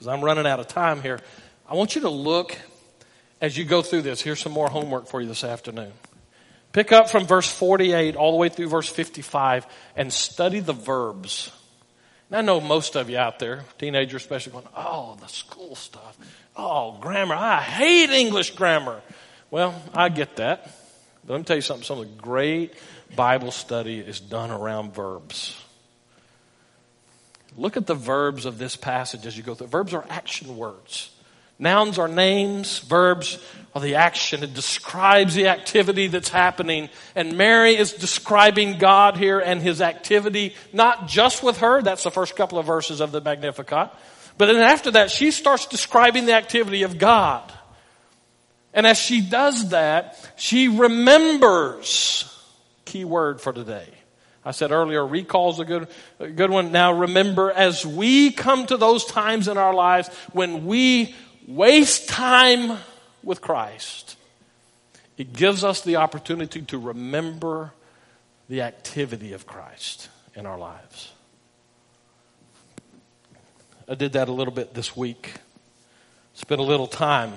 because 0.00 0.08
I'm 0.14 0.24
running 0.24 0.46
out 0.46 0.60
of 0.60 0.66
time 0.66 1.02
here. 1.02 1.20
I 1.68 1.74
want 1.74 1.94
you 1.94 2.00
to 2.00 2.08
look 2.08 2.56
as 3.38 3.54
you 3.54 3.66
go 3.66 3.82
through 3.82 4.00
this. 4.00 4.22
Here's 4.22 4.40
some 4.40 4.52
more 4.52 4.70
homework 4.70 5.08
for 5.08 5.20
you 5.20 5.28
this 5.28 5.44
afternoon. 5.44 5.92
Pick 6.72 6.90
up 6.90 7.10
from 7.10 7.26
verse 7.26 7.52
48 7.52 8.16
all 8.16 8.30
the 8.30 8.38
way 8.38 8.48
through 8.48 8.70
verse 8.70 8.88
55 8.88 9.66
and 9.96 10.10
study 10.10 10.60
the 10.60 10.72
verbs. 10.72 11.52
And 12.30 12.38
I 12.38 12.40
know 12.40 12.62
most 12.62 12.96
of 12.96 13.10
you 13.10 13.18
out 13.18 13.40
there, 13.40 13.64
teenagers 13.78 14.22
especially, 14.22 14.52
going, 14.52 14.68
oh, 14.74 15.18
the 15.20 15.26
school 15.26 15.74
stuff. 15.74 16.16
Oh, 16.56 16.96
grammar. 16.98 17.34
I 17.34 17.60
hate 17.60 18.08
English 18.08 18.52
grammar. 18.52 19.02
Well, 19.50 19.74
I 19.92 20.08
get 20.08 20.36
that. 20.36 20.64
But 21.26 21.34
let 21.34 21.38
me 21.40 21.44
tell 21.44 21.56
you 21.56 21.62
something. 21.62 21.84
Some 21.84 21.98
of 21.98 22.08
the 22.08 22.22
great 22.22 22.72
Bible 23.14 23.50
study 23.50 23.98
is 23.98 24.18
done 24.18 24.50
around 24.50 24.94
verbs. 24.94 25.62
Look 27.60 27.76
at 27.76 27.86
the 27.86 27.94
verbs 27.94 28.46
of 28.46 28.56
this 28.56 28.74
passage 28.74 29.26
as 29.26 29.36
you 29.36 29.42
go 29.42 29.54
through. 29.54 29.66
Verbs 29.66 29.92
are 29.92 30.06
action 30.08 30.56
words. 30.56 31.10
Nouns 31.58 31.98
are 31.98 32.08
names. 32.08 32.78
Verbs 32.78 33.38
are 33.74 33.82
the 33.82 33.96
action. 33.96 34.42
It 34.42 34.54
describes 34.54 35.34
the 35.34 35.48
activity 35.48 36.06
that's 36.06 36.30
happening. 36.30 36.88
And 37.14 37.36
Mary 37.36 37.76
is 37.76 37.92
describing 37.92 38.78
God 38.78 39.18
here 39.18 39.40
and 39.40 39.60
his 39.60 39.82
activity, 39.82 40.54
not 40.72 41.06
just 41.06 41.42
with 41.42 41.58
her. 41.58 41.82
That's 41.82 42.02
the 42.02 42.10
first 42.10 42.34
couple 42.34 42.58
of 42.58 42.64
verses 42.64 43.02
of 43.02 43.12
the 43.12 43.20
Magnificat. 43.20 43.90
But 44.38 44.46
then 44.46 44.56
after 44.56 44.92
that, 44.92 45.10
she 45.10 45.30
starts 45.30 45.66
describing 45.66 46.24
the 46.24 46.32
activity 46.32 46.84
of 46.84 46.96
God. 46.96 47.52
And 48.72 48.86
as 48.86 48.96
she 48.96 49.20
does 49.20 49.68
that, 49.68 50.16
she 50.36 50.68
remembers. 50.68 52.24
Key 52.86 53.04
word 53.04 53.38
for 53.38 53.52
today. 53.52 53.99
I 54.44 54.52
said 54.52 54.70
earlier, 54.70 55.06
recall's 55.06 55.60
a 55.60 55.64
good, 55.64 55.88
a 56.18 56.28
good 56.28 56.50
one. 56.50 56.72
Now 56.72 56.92
remember, 56.92 57.50
as 57.50 57.84
we 57.84 58.32
come 58.32 58.66
to 58.66 58.76
those 58.76 59.04
times 59.04 59.48
in 59.48 59.58
our 59.58 59.74
lives 59.74 60.08
when 60.32 60.64
we 60.64 61.14
waste 61.46 62.08
time 62.08 62.78
with 63.22 63.40
Christ, 63.42 64.16
it 65.18 65.34
gives 65.34 65.62
us 65.62 65.82
the 65.82 65.96
opportunity 65.96 66.62
to 66.62 66.78
remember 66.78 67.72
the 68.48 68.62
activity 68.62 69.34
of 69.34 69.46
Christ 69.46 70.08
in 70.34 70.46
our 70.46 70.58
lives. 70.58 71.12
I 73.86 73.94
did 73.94 74.12
that 74.14 74.28
a 74.28 74.32
little 74.32 74.54
bit 74.54 74.72
this 74.72 74.96
week. 74.96 75.34
Spent 76.32 76.60
a 76.60 76.64
little 76.64 76.86
time 76.86 77.34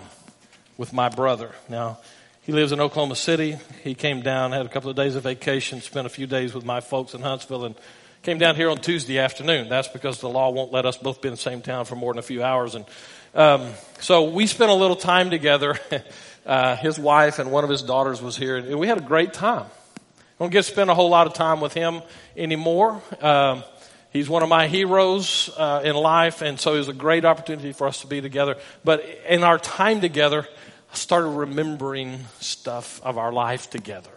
with 0.77 0.93
my 0.93 1.09
brother. 1.09 1.51
Now, 1.67 1.97
he 2.43 2.51
lives 2.51 2.73
in 2.73 2.81
Oklahoma 2.81 3.15
City. 3.15 3.57
He 3.83 3.95
came 3.95 4.21
down, 4.21 4.51
had 4.51 4.65
a 4.65 4.69
couple 4.69 4.89
of 4.89 4.97
days 4.97 5.15
of 5.15 5.23
vacation, 5.23 5.79
spent 5.79 6.05
a 6.05 6.09
few 6.09 6.27
days 6.27 6.53
with 6.53 6.65
my 6.65 6.81
folks 6.81 7.13
in 7.13 7.21
Huntsville, 7.21 7.63
and 7.63 7.75
came 8.21 8.37
down 8.37 8.57
here 8.57 8.69
on 8.69 8.77
Tuesday 8.77 9.17
afternoon. 9.17 9.69
That's 9.69 9.87
because 9.87 10.19
the 10.19 10.27
law 10.27 10.49
won't 10.49 10.71
let 10.73 10.85
us 10.85 10.97
both 10.97 11.21
be 11.21 11.29
in 11.29 11.33
the 11.35 11.39
same 11.39 11.61
town 11.61 11.85
for 11.85 11.95
more 11.95 12.11
than 12.11 12.19
a 12.19 12.23
few 12.23 12.43
hours. 12.43 12.75
And 12.75 12.85
um, 13.33 13.69
so 14.01 14.29
we 14.29 14.45
spent 14.47 14.71
a 14.71 14.73
little 14.73 14.97
time 14.97 15.29
together. 15.29 15.79
uh, 16.45 16.75
his 16.75 16.99
wife 16.99 17.39
and 17.39 17.49
one 17.49 17.63
of 17.63 17.69
his 17.69 17.81
daughters 17.81 18.21
was 18.21 18.35
here, 18.35 18.57
and 18.57 18.77
we 18.77 18.87
had 18.87 18.97
a 18.97 19.01
great 19.01 19.31
time. 19.31 19.65
I 19.95 20.43
don't 20.43 20.51
get 20.51 20.65
to 20.65 20.71
spend 20.71 20.89
a 20.89 20.95
whole 20.95 21.09
lot 21.09 21.27
of 21.27 21.33
time 21.33 21.61
with 21.61 21.73
him 21.73 22.01
anymore. 22.35 23.01
Um, 23.21 23.63
he's 24.11 24.27
one 24.27 24.43
of 24.43 24.49
my 24.49 24.67
heroes 24.67 25.49
uh, 25.55 25.81
in 25.85 25.95
life, 25.95 26.41
and 26.41 26.59
so 26.59 26.75
it 26.75 26.79
was 26.79 26.89
a 26.89 26.93
great 26.93 27.23
opportunity 27.23 27.71
for 27.71 27.87
us 27.87 28.01
to 28.01 28.07
be 28.07 28.19
together. 28.19 28.57
But 28.83 29.05
in 29.29 29.45
our 29.45 29.57
time 29.57 30.01
together, 30.01 30.45
I 30.93 30.95
started 30.95 31.29
remembering 31.29 32.19
stuff 32.39 33.01
of 33.03 33.17
our 33.17 33.33
life 33.33 33.67
together. 33.71 34.11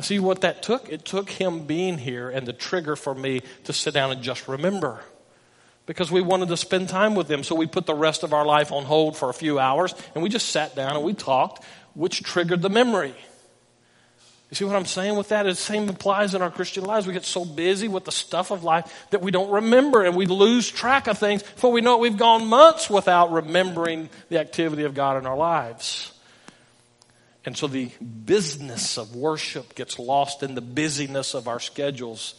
See 0.00 0.18
what 0.18 0.40
that 0.40 0.62
took? 0.62 0.88
It 0.90 1.04
took 1.04 1.28
him 1.28 1.66
being 1.66 1.98
here 1.98 2.30
and 2.30 2.46
the 2.46 2.54
trigger 2.54 2.96
for 2.96 3.14
me 3.14 3.42
to 3.64 3.74
sit 3.74 3.92
down 3.92 4.12
and 4.12 4.22
just 4.22 4.48
remember. 4.48 5.00
Because 5.84 6.10
we 6.10 6.22
wanted 6.22 6.48
to 6.48 6.56
spend 6.56 6.88
time 6.88 7.14
with 7.14 7.30
him. 7.30 7.44
So 7.44 7.54
we 7.54 7.66
put 7.66 7.84
the 7.84 7.94
rest 7.94 8.22
of 8.22 8.32
our 8.32 8.46
life 8.46 8.72
on 8.72 8.84
hold 8.84 9.14
for 9.14 9.28
a 9.28 9.34
few 9.34 9.58
hours 9.58 9.94
and 10.14 10.22
we 10.22 10.30
just 10.30 10.48
sat 10.48 10.74
down 10.74 10.96
and 10.96 11.04
we 11.04 11.12
talked, 11.12 11.62
which 11.92 12.22
triggered 12.22 12.62
the 12.62 12.70
memory. 12.70 13.14
You 14.50 14.54
see 14.54 14.64
what 14.64 14.76
I'm 14.76 14.86
saying 14.86 15.16
with 15.16 15.30
that? 15.30 15.42
The 15.42 15.56
same 15.56 15.88
applies 15.88 16.34
in 16.34 16.40
our 16.40 16.52
Christian 16.52 16.84
lives. 16.84 17.06
We 17.06 17.12
get 17.12 17.24
so 17.24 17.44
busy 17.44 17.88
with 17.88 18.04
the 18.04 18.12
stuff 18.12 18.52
of 18.52 18.62
life 18.62 19.08
that 19.10 19.20
we 19.20 19.32
don't 19.32 19.50
remember 19.50 20.04
and 20.04 20.14
we 20.14 20.26
lose 20.26 20.70
track 20.70 21.08
of 21.08 21.18
things. 21.18 21.42
Before 21.42 21.72
we 21.72 21.80
know 21.80 21.96
it, 21.96 22.00
we've 22.00 22.16
gone 22.16 22.46
months 22.46 22.88
without 22.88 23.32
remembering 23.32 24.08
the 24.28 24.38
activity 24.38 24.84
of 24.84 24.94
God 24.94 25.16
in 25.16 25.26
our 25.26 25.36
lives. 25.36 26.12
And 27.44 27.56
so 27.56 27.66
the 27.66 27.90
business 28.24 28.98
of 28.98 29.16
worship 29.16 29.74
gets 29.74 29.98
lost 29.98 30.44
in 30.44 30.54
the 30.54 30.60
busyness 30.60 31.34
of 31.34 31.48
our 31.48 31.60
schedules. 31.60 32.34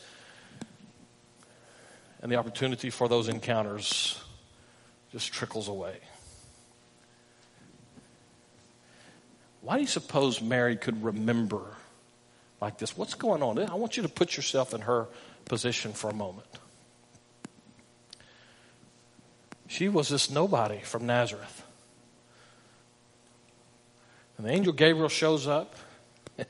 And 2.21 2.31
the 2.31 2.37
opportunity 2.37 2.89
for 2.89 3.09
those 3.09 3.27
encounters 3.27 4.21
just 5.11 5.33
trickles 5.33 5.67
away. 5.67 5.97
Why 9.61 9.75
do 9.75 9.81
you 9.81 9.87
suppose 9.87 10.41
Mary 10.41 10.77
could 10.77 11.03
remember 11.03 11.65
like 12.61 12.77
this? 12.77 12.97
What's 12.97 13.13
going 13.13 13.43
on? 13.43 13.59
I 13.59 13.75
want 13.75 13.97
you 13.97 14.03
to 14.03 14.09
put 14.09 14.35
yourself 14.35 14.73
in 14.73 14.81
her 14.81 15.07
position 15.45 15.93
for 15.93 16.09
a 16.09 16.13
moment. 16.13 16.47
She 19.67 19.89
was 19.89 20.09
this 20.09 20.29
nobody 20.29 20.79
from 20.79 21.05
Nazareth. 21.05 21.63
And 24.37 24.45
the 24.45 24.51
angel 24.51 24.73
Gabriel 24.73 25.09
shows 25.09 25.47
up 25.47 25.75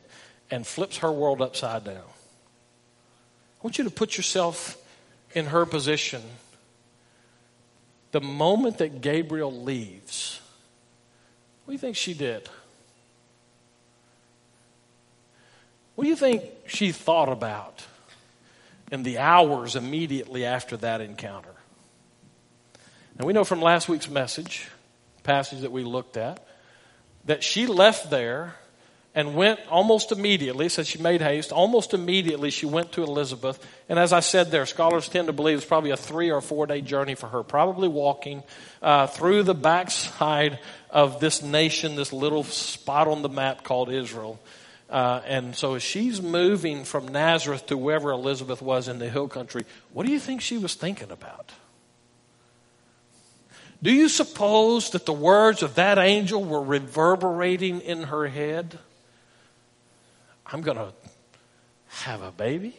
and 0.52 0.66
flips 0.66 0.98
her 0.98 1.12
world 1.12 1.42
upside 1.42 1.84
down. 1.84 1.96
I 1.98 3.64
want 3.64 3.78
you 3.78 3.84
to 3.86 3.90
put 3.90 4.18
yourself 4.18 4.78
in 5.34 5.48
her 5.48 5.66
position. 5.66 6.22
The 8.12 8.22
moment 8.22 8.78
that 8.78 9.02
Gabriel 9.02 9.52
leaves, 9.52 10.40
what 11.66 11.72
do 11.72 11.74
you 11.74 11.80
think 11.80 11.96
she 11.96 12.14
did? 12.14 12.50
What 15.98 16.04
do 16.04 16.12
you 16.12 16.16
think 16.16 16.44
she 16.68 16.92
thought 16.92 17.28
about 17.28 17.84
in 18.92 19.02
the 19.02 19.18
hours 19.18 19.76
immediately 19.76 20.46
after 20.46 20.78
that 20.78 21.02
encounter? 21.02 21.56
And 23.18 23.26
we 23.26 23.34
know 23.34 23.44
from 23.44 23.64
last 23.64 23.90
week's 23.90 24.08
message, 24.08 24.70
passage 25.24 25.62
that 25.62 25.72
we 25.72 25.84
looked 25.84 26.16
at, 26.16 26.46
that 27.26 27.44
she 27.44 27.66
left 27.66 28.12
there 28.12 28.54
and 29.16 29.34
went 29.34 29.60
almost 29.72 30.12
immediately, 30.12 30.70
said 30.70 30.86
she 30.86 31.00
made 31.00 31.20
haste, 31.20 31.52
almost 31.52 31.96
immediately 31.96 32.52
she 32.52 32.68
went 32.68 32.92
to 32.92 33.02
Elizabeth. 33.02 33.60
And 33.90 33.98
as 33.98 34.14
I 34.14 34.20
said 34.20 34.52
there, 34.52 34.68
scholars 34.68 35.10
tend 35.10 35.26
to 35.26 35.34
believe 35.34 35.58
it's 35.58 35.66
probably 35.66 35.90
a 35.90 35.98
three 35.98 36.30
or 36.30 36.42
four 36.42 36.68
day 36.68 36.82
journey 36.82 37.16
for 37.16 37.26
her, 37.26 37.42
probably 37.42 37.88
walking 37.88 38.44
uh, 38.84 39.08
through 39.08 39.42
the 39.42 39.56
backside 39.56 40.60
of 40.92 41.20
this 41.20 41.42
nation, 41.42 41.96
this 41.96 42.14
little 42.14 42.44
spot 42.44 43.08
on 43.08 43.24
the 43.24 43.30
map 43.30 43.64
called 43.64 43.90
Israel. 43.90 44.40
Uh, 44.90 45.22
and 45.26 45.56
so 45.56 45.76
as 45.76 45.84
she's 45.84 46.22
moving 46.22 46.86
from 46.86 47.08
Nazareth 47.08 47.66
to 47.68 47.78
wherever 47.78 48.12
Elizabeth 48.12 48.62
was 48.62 48.88
in 48.88 49.00
the 49.00 49.10
hill 49.10 49.28
country, 49.28 49.66
what 49.92 50.06
do 50.06 50.12
you 50.12 50.20
think 50.20 50.42
she 50.42 50.58
was 50.58 50.76
thinking 50.76 51.12
about? 51.12 51.52
Do 53.84 53.92
you 53.92 54.10
suppose 54.10 54.92
that 54.92 55.06
the 55.06 55.14
words 55.14 55.62
of 55.62 55.76
that 55.76 55.98
angel 55.98 56.44
were 56.44 56.64
reverberating 56.64 57.82
in 57.82 58.04
her 58.04 58.28
head? 58.28 58.80
I'm 60.46 60.62
going 60.62 60.78
to 60.78 60.94
have 61.88 62.22
a 62.22 62.32
baby? 62.32 62.76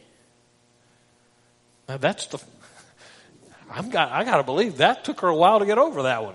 Now 1.88 1.99
that's 1.99 2.27
the. 2.27 2.38
I'm 3.71 3.90
got, 3.90 4.11
I 4.11 4.25
got 4.25 4.38
to 4.38 4.42
believe 4.42 4.79
that 4.79 5.05
took 5.05 5.21
her 5.21 5.29
a 5.29 5.37
while 5.37 5.59
to 5.59 5.66
get 5.66 5.79
over 5.79 6.05
that 6.05 6.25
one. 6.25 6.35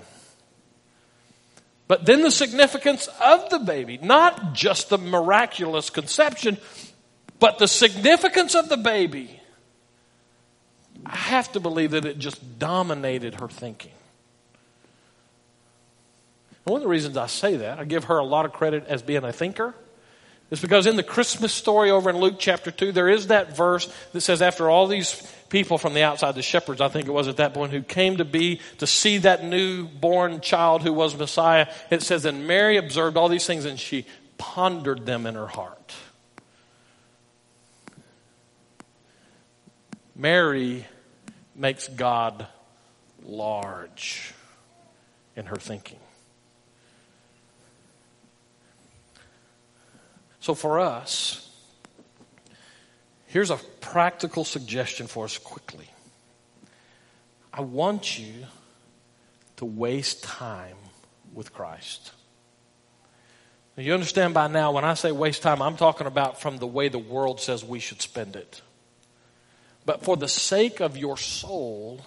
But 1.94 2.08
then 2.08 2.24
the 2.24 2.32
significance 2.32 3.08
of 3.22 3.52
the 3.52 3.60
baby, 3.60 4.00
not 4.02 4.54
just 4.54 4.90
the 4.90 4.98
miraculous 4.98 5.92
conception, 5.92 6.58
but 7.40 7.60
the 7.60 7.68
significance 7.68 8.56
of 8.56 8.68
the 8.68 8.78
baby. 8.78 9.40
I 11.06 11.16
have 11.16 11.52
to 11.52 11.60
believe 11.60 11.92
that 11.92 12.04
it 12.04 12.18
just 12.18 12.58
dominated 12.58 13.40
her 13.40 13.48
thinking. 13.48 13.92
one 16.64 16.78
of 16.78 16.82
the 16.82 16.90
reasons 16.90 17.16
I 17.16 17.28
say 17.28 17.58
that, 17.58 17.78
I 17.78 17.84
give 17.84 18.06
her 18.06 18.18
a 18.18 18.26
lot 18.26 18.46
of 18.46 18.54
credit 18.54 18.88
as 18.88 19.04
being 19.04 19.24
a 19.24 19.32
thinker, 19.32 19.76
is 20.50 20.60
because 20.60 20.88
in 20.88 20.96
the 20.96 21.04
Christmas 21.04 21.54
story 21.54 21.92
over 21.92 22.10
in 22.10 22.18
Luke 22.18 22.38
chapter 22.40 22.72
2, 22.72 22.92
there 22.92 23.08
is 23.08 23.28
that 23.28 23.56
verse 23.56 23.88
that 24.14 24.22
says, 24.22 24.42
after 24.42 24.68
all 24.68 24.88
these 24.88 25.14
people 25.54 25.78
from 25.78 25.94
the 25.94 26.02
outside, 26.02 26.34
the 26.34 26.42
shepherds, 26.42 26.82
I 26.82 26.88
think 26.88 27.08
it 27.08 27.12
was 27.12 27.28
at 27.28 27.38
that 27.38 27.54
point, 27.54 27.72
who 27.72 27.84
came 27.84 28.18
to 28.18 28.26
be, 28.26 28.60
to 28.80 28.88
see 28.88 29.20
that 29.20 29.44
newborn 29.44 30.42
child 30.42 30.82
who 30.82 30.92
was 30.92 31.16
Messiah, 31.16 31.68
it 31.92 32.02
says, 32.02 32.26
and 32.26 32.48
Mary 32.48 32.76
observed 32.78 33.18
all 33.18 33.30
these 33.30 33.46
things 33.46 33.64
and 33.64 33.80
she 33.80 34.08
pondered 34.40 35.06
them 35.06 35.28
in 35.28 35.36
her 35.36 35.46
heart. 35.46 35.94
Mary 40.16 40.88
makes 41.56 41.88
God 41.88 42.48
large 43.24 44.34
in 45.36 45.46
her 45.46 45.56
thinking. 45.56 46.00
So 50.40 50.56
for 50.56 50.80
us, 50.80 51.43
here's 53.34 53.50
a 53.50 53.58
practical 53.82 54.46
suggestion 54.46 55.08
for 55.08 55.26
us 55.26 55.40
quickly. 55.40 55.88
I 57.52 57.62
want 57.62 58.20
you 58.20 58.46
to 59.56 59.66
waste 59.66 60.24
time 60.24 60.78
with 61.34 61.52
Christ. 61.52 62.12
Now, 63.76 63.82
you 63.82 63.96
understand 63.96 64.36
by 64.36 64.48
now, 64.48 64.72
when 64.72 64.86
I 64.86 64.94
say 64.94 65.12
waste 65.12 65.42
time, 65.42 65.64
I'm 65.64 65.78
talking 65.78 66.06
about 66.06 66.40
from 66.40 66.58
the 66.58 66.68
way 66.68 66.90
the 66.90 67.00
world 67.00 67.42
says 67.42 67.66
we 67.66 67.80
should 67.80 68.04
spend 68.04 68.36
it. 68.36 68.62
But 69.84 70.04
for 70.04 70.16
the 70.16 70.28
sake 70.28 70.80
of 70.80 70.96
your 70.96 71.18
soul, 71.18 72.06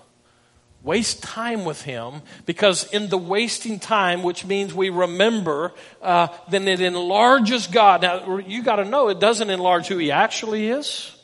Waste 0.87 1.21
time 1.21 1.65
with 1.65 1.83
Him 1.83 2.23
because 2.45 2.85
in 2.93 3.09
the 3.09 3.19
wasting 3.19 3.81
time, 3.81 4.23
which 4.23 4.45
means 4.45 4.73
we 4.73 4.89
remember, 4.89 5.73
uh, 6.01 6.29
then 6.49 6.69
it 6.69 6.81
enlarges 6.81 7.67
God. 7.67 8.03
Now, 8.03 8.39
you 8.39 8.63
got 8.63 8.77
to 8.77 8.85
know 8.85 9.09
it 9.09 9.19
doesn't 9.19 9.51
enlarge 9.51 9.89
who 9.89 9.99
He 9.99 10.13
actually 10.13 10.69
is, 10.69 11.16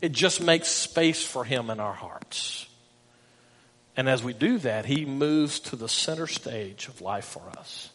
it 0.00 0.12
just 0.12 0.42
makes 0.42 0.68
space 0.68 1.24
for 1.24 1.44
Him 1.44 1.70
in 1.70 1.80
our 1.80 1.92
hearts. 1.92 2.66
And 3.96 4.08
as 4.08 4.22
we 4.22 4.32
do 4.32 4.58
that, 4.58 4.86
He 4.86 5.04
moves 5.04 5.60
to 5.60 5.76
the 5.76 5.88
center 5.88 6.26
stage 6.26 6.88
of 6.88 7.00
life 7.00 7.24
for 7.24 7.42
us. 7.58 7.90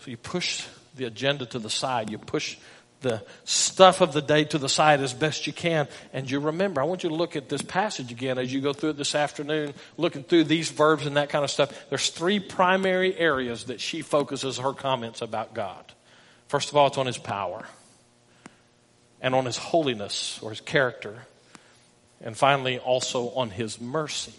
So 0.00 0.10
you 0.10 0.16
push 0.16 0.66
the 0.96 1.04
agenda 1.04 1.46
to 1.46 1.58
the 1.58 1.70
side, 1.70 2.10
you 2.10 2.18
push 2.18 2.56
the 3.00 3.22
stuff 3.44 4.00
of 4.00 4.12
the 4.12 4.20
day 4.20 4.44
to 4.44 4.58
the 4.58 4.68
side 4.68 5.00
as 5.00 5.14
best 5.14 5.46
you 5.46 5.52
can. 5.52 5.86
And 6.12 6.28
you 6.28 6.40
remember, 6.40 6.80
I 6.80 6.84
want 6.84 7.04
you 7.04 7.10
to 7.10 7.14
look 7.14 7.36
at 7.36 7.48
this 7.48 7.62
passage 7.62 8.10
again 8.10 8.38
as 8.38 8.52
you 8.52 8.60
go 8.60 8.72
through 8.72 8.90
it 8.90 8.96
this 8.96 9.14
afternoon, 9.14 9.74
looking 9.96 10.24
through 10.24 10.44
these 10.44 10.70
verbs 10.70 11.06
and 11.06 11.16
that 11.16 11.28
kind 11.28 11.44
of 11.44 11.50
stuff. 11.50 11.72
There's 11.90 12.10
three 12.10 12.40
primary 12.40 13.16
areas 13.16 13.64
that 13.64 13.80
she 13.80 14.02
focuses 14.02 14.58
her 14.58 14.72
comments 14.72 15.22
about 15.22 15.54
God. 15.54 15.92
First 16.48 16.70
of 16.70 16.76
all, 16.76 16.88
it's 16.88 16.98
on 16.98 17.06
his 17.06 17.18
power 17.18 17.66
and 19.20 19.34
on 19.34 19.44
his 19.44 19.56
holiness 19.56 20.38
or 20.42 20.50
his 20.50 20.60
character. 20.60 21.26
And 22.20 22.36
finally, 22.36 22.78
also 22.78 23.30
on 23.30 23.50
his 23.50 23.80
mercy. 23.80 24.34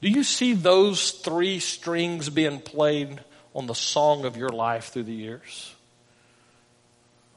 Do 0.00 0.08
you 0.08 0.22
see 0.22 0.52
those 0.52 1.10
three 1.10 1.58
strings 1.58 2.28
being 2.28 2.60
played 2.60 3.20
on 3.54 3.66
the 3.66 3.74
song 3.74 4.24
of 4.24 4.36
your 4.36 4.50
life 4.50 4.88
through 4.88 5.04
the 5.04 5.14
years? 5.14 5.74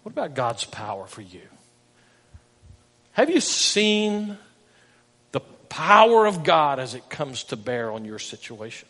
What 0.04 0.12
about 0.12 0.34
God's 0.34 0.66
power 0.66 1.06
for 1.08 1.22
you? 1.22 1.42
Have 3.14 3.30
you 3.30 3.42
seen 3.42 4.38
the 5.32 5.40
power 5.40 6.26
of 6.26 6.44
God 6.44 6.80
as 6.80 6.94
it 6.94 7.10
comes 7.10 7.46
to 7.46 7.56
bear 7.56 7.92
on 7.92 8.06
your 8.06 8.20
situation? 8.20 8.88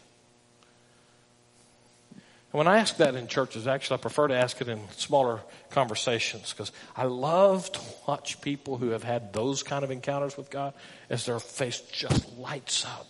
And 2.51 2.57
when 2.57 2.67
I 2.67 2.79
ask 2.79 2.97
that 2.97 3.13
in 3.13 3.27
churches, 3.27 3.67
actually, 3.67 3.99
I 3.99 4.01
prefer 4.01 4.27
to 4.27 4.35
ask 4.35 4.59
it 4.59 4.67
in 4.67 4.79
smaller 4.91 5.41
conversations 5.69 6.51
because 6.51 6.71
I 6.95 7.03
love 7.03 7.71
to 7.71 7.79
watch 8.07 8.41
people 8.41 8.77
who 8.77 8.89
have 8.89 9.03
had 9.03 9.33
those 9.33 9.61
kind 9.61 9.83
of 9.83 9.91
encounters 9.91 10.35
with 10.35 10.49
God 10.49 10.73
as 11.11 11.25
their 11.25 11.39
face 11.39 11.79
just 11.79 12.37
lights 12.37 12.85
up 12.85 13.07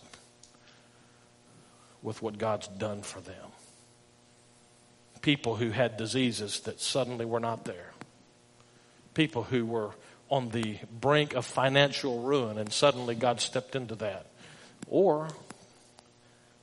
with 2.02 2.22
what 2.22 2.38
God's 2.38 2.68
done 2.68 3.02
for 3.02 3.22
them. 3.22 3.36
People 5.22 5.56
who 5.56 5.70
had 5.70 5.96
diseases 5.96 6.62
that 6.62 6.82
suddenly 6.82 7.26
were 7.26 7.40
not 7.40 7.64
there, 7.64 7.92
people 9.14 9.44
who 9.44 9.66
were 9.66 9.92
on 10.30 10.50
the 10.50 10.80
brink 11.00 11.34
of 11.34 11.46
financial 11.46 12.24
ruin 12.24 12.58
and 12.58 12.72
suddenly 12.72 13.16
God 13.16 13.40
stepped 13.40 13.76
into 13.76 13.96
that, 13.96 14.28
or 14.90 15.30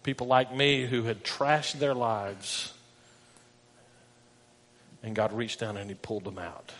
People 0.06 0.28
like 0.28 0.54
me 0.54 0.86
who 0.86 1.02
had 1.02 1.24
trashed 1.24 1.80
their 1.80 1.92
lives, 1.92 2.72
and 5.02 5.16
God 5.16 5.32
reached 5.32 5.58
down 5.58 5.76
and 5.76 5.90
He 5.90 5.96
pulled 5.96 6.22
them 6.22 6.38
out. 6.38 6.72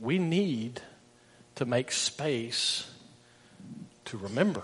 We 0.00 0.20
need 0.20 0.80
to 1.56 1.64
make 1.64 1.90
space 1.90 2.88
to 4.04 4.16
remember. 4.16 4.62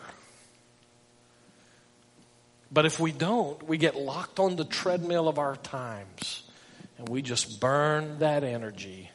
But 2.71 2.87
if 2.87 3.01
we 3.01 3.11
don't, 3.11 3.61
we 3.65 3.79
get 3.79 3.97
locked 3.97 4.39
on 4.39 4.55
the 4.55 4.65
treadmill 4.65 5.27
of 5.27 5.41
our 5.41 5.57
times 5.57 6.45
and 6.99 7.09
we 7.09 7.21
just 7.21 7.59
burn 7.59 8.21
that 8.21 8.45
energy, 8.45 9.11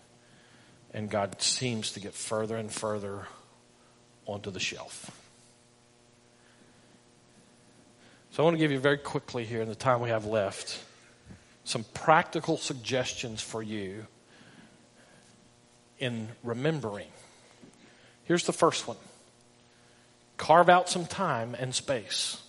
and 0.93 1.09
God 1.09 1.41
seems 1.41 1.93
to 1.93 2.01
get 2.01 2.13
further 2.13 2.57
and 2.57 2.69
further 2.69 3.27
onto 4.25 4.51
the 4.51 4.59
shelf. 4.59 5.11
So 8.31 8.43
I 8.43 8.45
want 8.45 8.55
to 8.55 8.59
give 8.59 8.71
you 8.71 8.79
very 8.79 8.97
quickly 8.97 9.45
here 9.45 9.61
in 9.61 9.69
the 9.69 9.75
time 9.75 10.01
we 10.01 10.09
have 10.09 10.25
left 10.25 10.83
some 11.63 11.85
practical 11.93 12.57
suggestions 12.57 13.41
for 13.41 13.63
you 13.63 14.05
in 15.99 16.27
remembering. 16.43 17.07
Here's 18.25 18.45
the 18.45 18.53
first 18.53 18.87
one 18.87 18.97
carve 20.37 20.69
out 20.69 20.89
some 20.89 21.05
time 21.05 21.55
and 21.57 21.73
space. 21.73 22.41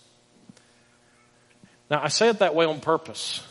Now, 1.89 2.03
I 2.03 2.09
say 2.09 2.29
it 2.29 2.39
that 2.39 2.53
way 2.53 2.65
on 2.65 2.81
purpose. 2.81 3.45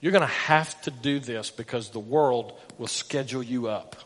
You're 0.00 0.12
going 0.12 0.22
to 0.22 0.26
have 0.26 0.80
to 0.82 0.90
do 0.90 1.20
this 1.20 1.50
because 1.50 1.90
the 1.90 2.00
world 2.00 2.52
will 2.78 2.88
schedule 2.88 3.42
you 3.42 3.68
up. 3.68 3.96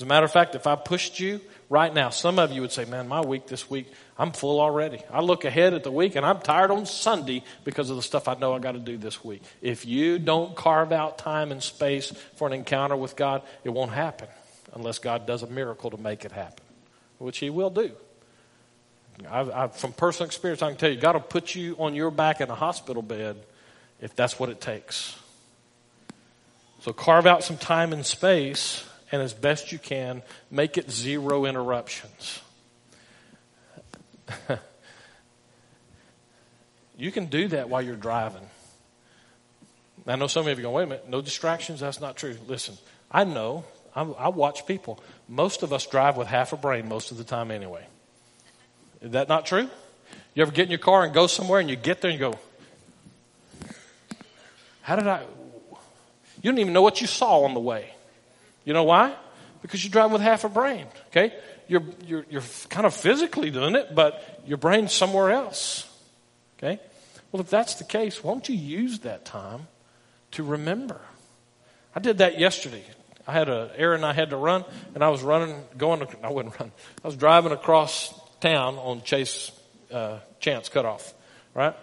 As 0.00 0.04
a 0.04 0.06
matter 0.06 0.24
of 0.24 0.32
fact, 0.32 0.54
if 0.54 0.66
I 0.66 0.76
pushed 0.76 1.20
you 1.20 1.42
right 1.68 1.92
now, 1.92 2.08
some 2.08 2.38
of 2.38 2.52
you 2.52 2.62
would 2.62 2.72
say, 2.72 2.86
man, 2.86 3.06
my 3.06 3.20
week 3.20 3.46
this 3.48 3.68
week, 3.68 3.86
I'm 4.16 4.32
full 4.32 4.58
already. 4.58 5.02
I 5.12 5.20
look 5.20 5.44
ahead 5.44 5.74
at 5.74 5.84
the 5.84 5.92
week 5.92 6.16
and 6.16 6.24
I'm 6.24 6.40
tired 6.40 6.70
on 6.70 6.86
Sunday 6.86 7.44
because 7.64 7.90
of 7.90 7.96
the 7.96 8.02
stuff 8.02 8.26
I 8.26 8.32
know 8.32 8.54
I 8.54 8.60
got 8.60 8.72
to 8.72 8.78
do 8.78 8.96
this 8.96 9.22
week. 9.22 9.42
If 9.60 9.84
you 9.84 10.18
don't 10.18 10.56
carve 10.56 10.90
out 10.90 11.18
time 11.18 11.52
and 11.52 11.62
space 11.62 12.14
for 12.36 12.48
an 12.48 12.54
encounter 12.54 12.96
with 12.96 13.14
God, 13.14 13.42
it 13.62 13.68
won't 13.68 13.92
happen 13.92 14.28
unless 14.72 14.98
God 14.98 15.26
does 15.26 15.42
a 15.42 15.46
miracle 15.48 15.90
to 15.90 15.98
make 15.98 16.24
it 16.24 16.32
happen, 16.32 16.64
which 17.18 17.36
He 17.36 17.50
will 17.50 17.68
do. 17.68 17.90
I've, 19.30 19.50
I've, 19.50 19.76
from 19.76 19.92
personal 19.92 20.28
experience, 20.28 20.62
I 20.62 20.70
can 20.70 20.78
tell 20.78 20.90
you, 20.90 20.98
God 20.98 21.14
will 21.14 21.20
put 21.20 21.54
you 21.54 21.76
on 21.78 21.94
your 21.94 22.10
back 22.10 22.40
in 22.40 22.48
a 22.48 22.54
hospital 22.54 23.02
bed 23.02 23.36
if 24.00 24.16
that's 24.16 24.38
what 24.38 24.48
it 24.48 24.62
takes. 24.62 25.14
So 26.80 26.94
carve 26.94 27.26
out 27.26 27.44
some 27.44 27.58
time 27.58 27.92
and 27.92 28.06
space, 28.06 28.86
and 29.12 29.22
as 29.22 29.32
best 29.32 29.72
you 29.72 29.78
can, 29.78 30.22
make 30.50 30.78
it 30.78 30.90
zero 30.90 31.44
interruptions. 31.44 32.40
you 36.96 37.10
can 37.10 37.26
do 37.26 37.48
that 37.48 37.68
while 37.68 37.82
you're 37.82 37.96
driving. 37.96 38.48
I 40.06 40.16
know 40.16 40.28
some 40.28 40.46
of 40.46 40.58
you 40.58 40.62
go, 40.62 40.70
wait 40.70 40.84
a 40.84 40.86
minute, 40.86 41.08
no 41.08 41.20
distractions? 41.20 41.80
That's 41.80 42.00
not 42.00 42.16
true. 42.16 42.36
Listen, 42.46 42.76
I 43.10 43.24
know, 43.24 43.64
I, 43.94 44.02
I 44.02 44.28
watch 44.28 44.66
people. 44.66 45.02
Most 45.28 45.62
of 45.62 45.72
us 45.72 45.86
drive 45.86 46.16
with 46.16 46.28
half 46.28 46.52
a 46.52 46.56
brain 46.56 46.88
most 46.88 47.10
of 47.10 47.18
the 47.18 47.24
time 47.24 47.50
anyway. 47.50 47.86
Is 49.02 49.12
that 49.12 49.28
not 49.28 49.46
true? 49.46 49.68
You 50.34 50.42
ever 50.42 50.52
get 50.52 50.64
in 50.64 50.70
your 50.70 50.78
car 50.78 51.04
and 51.04 51.12
go 51.12 51.26
somewhere 51.26 51.60
and 51.60 51.68
you 51.68 51.76
get 51.76 52.00
there 52.00 52.10
and 52.10 52.18
you 52.18 52.30
go, 52.30 52.38
How 54.82 54.96
did 54.96 55.06
I? 55.06 55.22
You 56.42 56.50
don't 56.50 56.58
even 56.58 56.72
know 56.72 56.82
what 56.82 57.00
you 57.00 57.06
saw 57.06 57.44
on 57.44 57.54
the 57.54 57.60
way. 57.60 57.92
You 58.64 58.72
know 58.72 58.84
why? 58.84 59.14
Because 59.62 59.84
you're 59.84 59.90
driving 59.90 60.12
with 60.12 60.22
half 60.22 60.44
a 60.44 60.48
brain. 60.48 60.86
Okay? 61.08 61.34
You're, 61.68 61.82
you're, 62.06 62.26
you're 62.30 62.42
kind 62.68 62.86
of 62.86 62.94
physically 62.94 63.50
doing 63.50 63.74
it, 63.74 63.94
but 63.94 64.42
your 64.46 64.58
brain's 64.58 64.92
somewhere 64.92 65.30
else. 65.30 65.88
Okay? 66.58 66.80
Well, 67.32 67.40
if 67.40 67.50
that's 67.50 67.76
the 67.76 67.84
case, 67.84 68.24
won't 68.24 68.48
you 68.48 68.56
use 68.56 69.00
that 69.00 69.24
time 69.24 69.68
to 70.32 70.42
remember? 70.42 71.00
I 71.94 72.00
did 72.00 72.18
that 72.18 72.38
yesterday. 72.38 72.84
I 73.26 73.32
had 73.32 73.48
a 73.48 73.70
errand 73.76 74.04
I 74.04 74.12
had 74.12 74.30
to 74.30 74.36
run, 74.36 74.64
and 74.94 75.04
I 75.04 75.08
was 75.08 75.22
running, 75.22 75.62
going. 75.76 76.00
To, 76.00 76.08
I 76.22 76.30
wouldn't 76.30 76.58
run. 76.58 76.72
I 77.04 77.06
was 77.06 77.16
driving 77.16 77.52
across 77.52 78.12
town 78.40 78.76
on 78.76 79.02
Chase 79.02 79.52
uh, 79.92 80.18
Chance 80.40 80.68
cutoff, 80.70 81.14
right? 81.54 81.76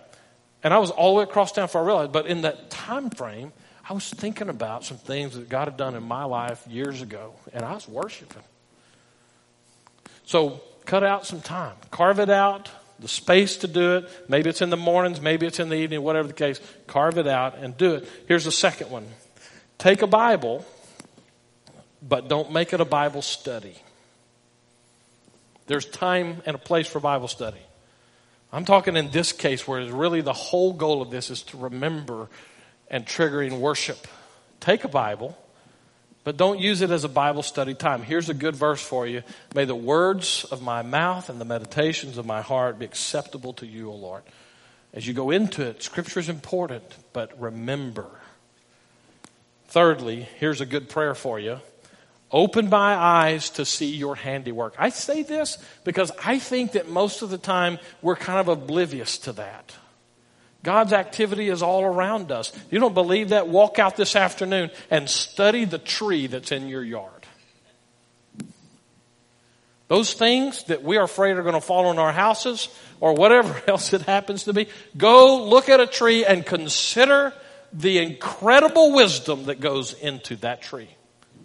And 0.64 0.74
I 0.74 0.80
was 0.80 0.92
all 0.92 1.14
the 1.14 1.20
way 1.20 1.24
across 1.24 1.52
town 1.52 1.66
before 1.66 1.84
I 1.84 1.86
realized. 1.86 2.12
But 2.12 2.28
in 2.28 2.42
that 2.42 2.70
time 2.70 3.10
frame, 3.10 3.54
I 3.90 3.94
was 3.94 4.10
thinking 4.10 4.50
about 4.50 4.84
some 4.84 4.98
things 4.98 5.36
that 5.36 5.48
God 5.48 5.70
had 5.70 5.78
done 5.78 5.96
in 5.96 6.04
my 6.04 6.26
life 6.26 6.66
years 6.68 7.02
ago, 7.02 7.34
and 7.54 7.64
I 7.64 7.74
was 7.74 7.88
worshiping. 7.88 8.44
So 10.26 10.62
cut 10.86 11.04
out 11.04 11.26
some 11.26 11.40
time, 11.40 11.76
carve 11.90 12.20
it 12.20 12.30
out, 12.30 12.70
the 13.00 13.08
space 13.08 13.58
to 13.58 13.68
do 13.68 13.98
it. 13.98 14.10
Maybe 14.28 14.50
it's 14.50 14.62
in 14.62 14.70
the 14.70 14.78
mornings, 14.78 15.22
maybe 15.22 15.46
it's 15.46 15.60
in 15.60 15.70
the 15.70 15.76
evening, 15.76 16.02
whatever 16.02 16.28
the 16.28 16.34
case. 16.34 16.60
Carve 16.88 17.18
it 17.18 17.28
out 17.28 17.58
and 17.58 17.78
do 17.78 17.96
it. 17.96 18.10
Here's 18.28 18.44
the 18.44 18.52
second 18.52 18.90
one 18.90 19.08
take 19.78 20.02
a 20.02 20.08
Bible, 20.08 20.66
but 22.02 22.28
don't 22.28 22.52
make 22.52 22.74
it 22.74 22.82
a 22.82 22.86
Bible 22.86 23.22
study. 23.22 23.76
There's 25.68 25.86
time 25.86 26.42
and 26.46 26.56
a 26.56 26.60
place 26.60 26.88
for 26.88 27.00
Bible 27.00 27.28
study. 27.28 27.60
I'm 28.52 28.66
talking 28.66 28.96
in 28.96 29.12
this 29.12 29.34
case 29.34 29.68
where 29.68 29.82
really 29.94 30.22
the 30.22 30.34
whole 30.34 30.74
goal 30.74 31.02
of 31.02 31.12
this 31.12 31.30
is 31.30 31.44
to 31.44 31.58
remember 31.58 32.30
and 32.90 33.06
triggering 33.06 33.60
worship. 33.60 34.08
Take 34.60 34.84
a 34.84 34.88
Bible, 34.88 35.38
but 36.24 36.38
don't 36.38 36.60
use 36.60 36.82
it 36.82 36.92
as 36.92 37.04
a 37.04 37.10
Bible 37.10 37.44
study 37.44 37.74
time. 37.74 38.02
Here's 38.02 38.30
a 38.30 38.34
good 38.34 38.56
verse 38.56 38.82
for 38.82 39.08
you. 39.08 39.24
May 39.56 39.66
the 39.66 39.76
words 39.76 40.46
of 40.52 40.62
my 40.62 40.82
mouth 40.82 41.30
and 41.30 41.40
the 41.40 41.46
meditations 41.46 42.18
of 42.18 42.26
my 42.26 42.42
heart 42.42 42.80
be 42.80 42.86
acceptable 42.86 43.54
to 43.54 43.66
you, 43.66 43.90
O 43.90 43.96
Lord. 43.96 44.24
As 44.94 45.08
you 45.08 45.14
go 45.14 45.32
into 45.32 45.64
it, 45.64 45.84
Scripture 45.84 46.20
is 46.20 46.30
important, 46.30 46.84
but 47.14 47.40
remember. 47.40 48.08
Thirdly, 49.68 50.28
here's 50.40 50.62
a 50.62 50.66
good 50.66 50.90
prayer 50.90 51.14
for 51.14 51.40
you. 51.40 51.60
Open 52.32 52.70
my 52.70 52.96
eyes 52.96 53.50
to 53.52 53.64
see 53.64 53.96
your 53.96 54.16
handiwork. 54.16 54.76
I 54.78 54.90
say 54.90 55.24
this 55.24 55.58
because 55.84 56.12
I 56.26 56.40
think 56.40 56.74
that 56.74 56.90
most 56.90 57.22
of 57.22 57.30
the 57.30 57.38
time 57.38 57.80
we're 58.02 58.18
kind 58.18 58.40
of 58.40 58.50
oblivious 58.50 59.18
to 59.20 59.34
that. 59.34 59.74
God's 60.64 60.94
activity 60.94 61.50
is 61.50 61.62
all 61.62 61.84
around 61.84 62.32
us. 62.32 62.52
You 62.72 62.80
don't 62.80 62.94
believe 62.94 63.30
that? 63.30 63.48
Walk 63.48 63.80
out 63.80 63.96
this 63.96 64.16
afternoon 64.16 64.72
and 64.90 65.10
study 65.10 65.66
the 65.66 65.78
tree 65.78 66.28
that's 66.28 66.52
in 66.52 66.68
your 66.68 66.84
yard. 66.84 67.12
Those 69.88 70.14
things 70.14 70.64
that 70.66 70.84
we 70.84 70.98
are 70.98 71.04
afraid 71.04 71.38
are 71.38 71.44
going 71.44 71.56
to 71.56 71.62
fall 71.62 71.86
on 71.86 71.98
our 71.98 72.12
houses 72.12 72.68
or 73.00 73.14
whatever 73.14 73.62
else 73.68 73.94
it 73.94 74.02
happens 74.02 74.44
to 74.46 74.54
be, 74.54 74.68
go 74.98 75.46
look 75.46 75.70
at 75.70 75.80
a 75.80 75.88
tree 75.88 76.26
and 76.26 76.46
consider 76.46 77.34
the 77.72 78.00
incredible 78.00 78.94
wisdom 78.94 79.46
that 79.46 79.60
goes 79.60 79.94
into 79.94 80.36
that 80.38 80.62
tree 80.62 80.90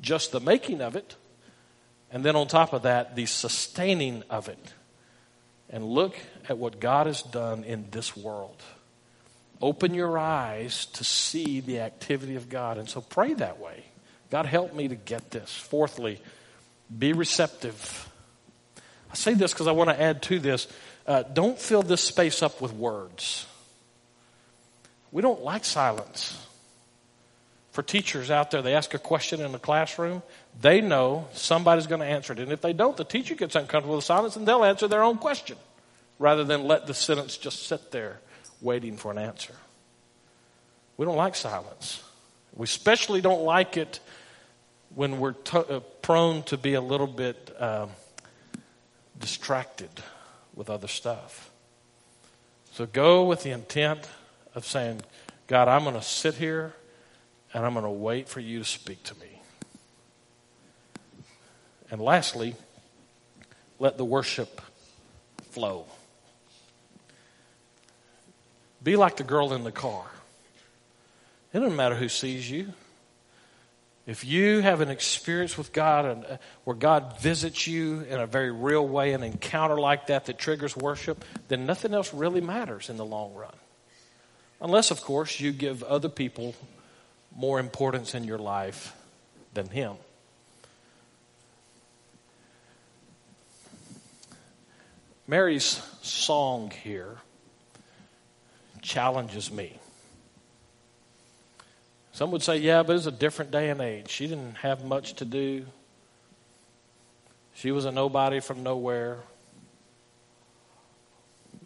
just 0.03 0.33
the 0.33 0.41
making 0.41 0.83
of 0.83 0.97
it, 0.97 1.17
and 2.11 2.23
then 2.25 2.37
on 2.37 2.49
top 2.49 2.75
of 2.75 2.83
that, 2.83 3.17
the 3.17 3.25
sustaining 3.25 4.23
of 4.29 4.49
it. 4.49 4.75
And 5.71 5.85
look 5.85 6.15
at 6.49 6.59
what 6.59 6.81
God 6.81 7.07
has 7.07 7.23
done 7.23 7.65
in 7.65 7.87
this 7.91 8.15
world. 8.15 8.61
Open 9.63 9.95
your 9.95 10.19
eyes 10.19 10.87
to 10.87 11.05
see 11.05 11.61
the 11.61 11.81
activity 11.81 12.37
of 12.37 12.49
God. 12.49 12.79
And 12.79 12.89
so 12.89 13.01
pray 13.01 13.35
that 13.35 13.61
way. 13.61 13.85
God, 14.31 14.47
help 14.47 14.75
me 14.75 14.89
to 14.89 14.97
get 14.97 15.31
this. 15.31 15.55
Fourthly, 15.55 16.21
be 16.97 17.13
receptive. 17.13 18.09
I 19.11 19.15
say 19.15 19.35
this 19.35 19.53
because 19.53 19.69
I 19.69 19.73
want 19.73 19.91
to 19.91 20.01
add 20.01 20.23
to 20.23 20.39
this. 20.39 20.67
Uh, 21.07 21.23
don't 21.23 21.59
fill 21.59 21.83
this 21.83 22.03
space 22.03 22.43
up 22.43 22.61
with 22.61 22.73
words. 22.73 23.47
We 25.13 25.23
don't 25.23 25.43
like 25.43 25.65
silence 25.65 26.43
for 27.73 27.83
teachers 27.83 28.31
out 28.31 28.51
there, 28.51 28.61
they 28.61 28.75
ask 28.75 28.93
a 28.93 28.99
question 28.99 29.41
in 29.41 29.51
the 29.51 29.59
classroom, 29.59 30.23
they 30.61 30.83
know 30.83 31.27
somebody's 31.33 31.87
going 31.87 32.03
to 32.03 32.07
answer 32.07 32.35
it. 32.35 32.39
And 32.39 32.53
if 32.53 32.61
they 32.61 32.75
don't, 32.75 32.97
the 32.99 33.05
teacher 33.05 33.35
gets 33.35 33.57
uncomfortable 33.57 33.97
with 33.97 34.05
silence 34.05 34.37
and 34.37 34.47
they'll 34.47 34.63
answer 34.63 34.87
their 34.89 35.03
own 35.03 35.17
question 35.17 35.57
rather 36.19 36.45
than 36.45 36.65
let 36.65 36.87
the 36.87 36.93
sentence 36.93 37.39
just 37.39 37.67
sit 37.67 37.91
there 37.91 38.21
waiting 38.63 38.97
for 38.97 39.11
an 39.11 39.19
answer. 39.19 39.55
We 40.97 41.05
don't 41.05 41.17
like 41.17 41.35
silence. 41.35 42.03
We 42.55 42.65
especially 42.65 43.21
don't 43.21 43.43
like 43.43 43.77
it 43.77 44.01
when 44.95 45.19
we're 45.19 45.35
uh, 45.53 45.81
prone 46.01 46.43
to 46.45 46.57
be 46.57 46.75
a 46.75 46.81
little 46.81 47.07
bit 47.07 47.55
uh, 47.59 47.87
distracted 49.19 49.91
with 50.55 50.71
other 50.71 50.89
stuff. 50.89 51.51
So 52.73 52.87
go 52.87 53.25
with 53.25 53.43
the 53.43 53.51
intent 53.51 54.09
of 54.55 54.65
saying, 54.67 55.03
God, 55.47 55.69
I'm 55.69 55.83
going 55.83 55.95
to 55.95 56.03
sit 56.03 56.35
here 56.35 56.75
and 57.53 57.65
I'm 57.65 57.73
going 57.73 57.85
to 57.85 57.91
wait 57.91 58.29
for 58.29 58.41
you 58.41 58.61
to 58.61 58.65
speak 58.65 59.03
to 59.05 59.15
me. 59.17 59.41
And 61.91 62.01
lastly, 62.01 62.55
let 63.79 63.99
the 63.99 64.05
worship 64.05 64.63
flow. 65.51 65.87
Be 68.83 68.97
like 68.97 69.17
the 69.17 69.25
girl 69.25 69.53
in 69.53 69.65
the 69.65 69.73
car. 69.73 70.05
It 71.53 71.61
doesn't 71.61 71.77
matter 71.77 71.95
who 71.95 72.09
sees 72.09 72.51
you. 72.51 72.73
If 74.05 74.25
you 74.25 74.61
have 74.61 74.81
an 74.81 74.89
experience 74.89 75.57
with 75.57 75.73
God 75.73 76.05
and 76.07 76.25
uh, 76.25 76.37
where 76.65 76.75
God 76.75 77.21
visits 77.21 77.69
you 77.69 78.01
in 78.01 78.19
a 78.19 78.27
very 78.27 78.51
real 78.51 78.87
way, 78.87 79.13
an 79.13 79.23
encounter 79.23 79.79
like 79.79 80.09
that 80.09 80.27
that 80.27 80.39
triggers 80.39 80.77
worship, 80.77 81.25
then 81.47 81.67
nothing 81.67 81.95
else 81.95 82.13
really 82.13 82.41
matters 82.41 82.91
in 82.91 82.97
the 82.97 83.05
long 83.05 83.33
run. 83.35 83.55
Unless, 84.61 84.91
of 84.91 85.03
course, 85.03 85.39
you 85.39 85.53
give 85.53 85.85
other 85.85 86.09
people 86.09 86.55
more 87.35 87.61
importance 87.61 88.15
in 88.15 88.25
your 88.25 88.39
life 88.39 88.97
than 89.55 89.69
Him. 89.69 89.95
Mary's 95.29 95.81
song 96.03 96.73
here 96.83 97.19
challenges 98.83 99.51
me. 99.51 99.79
Some 102.13 102.31
would 102.33 102.43
say, 102.43 102.59
yeah, 102.59 102.83
but 102.83 102.97
it's 102.97 103.07
a 103.07 103.13
different 103.13 103.51
day 103.51 103.71
and 103.71 103.81
age. 103.81 104.11
She 104.11 104.27
didn't 104.27 104.57
have 104.57 104.85
much 104.85 105.15
to 105.15 105.25
do. 105.25 105.65
She 107.55 107.71
was 107.71 107.85
a 107.87 107.93
nobody 107.93 108.41
from 108.41 108.63
nowhere. 108.63 109.19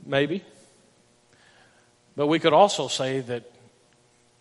Maybe. 0.05 0.45
But 2.14 2.29
we 2.29 2.39
could 2.39 2.53
also 2.53 2.87
say 2.87 3.21
that 3.21 3.51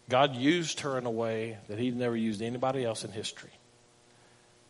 God 0.08 0.36
used 0.36 0.82
her 0.82 0.98
in 0.98 1.06
a 1.06 1.12
way 1.12 1.58
that 1.68 1.80
He'd 1.80 1.96
never 1.96 2.16
used 2.16 2.42
anybody 2.42 2.86
else 2.86 3.04
in 3.04 3.12
history. 3.12 3.52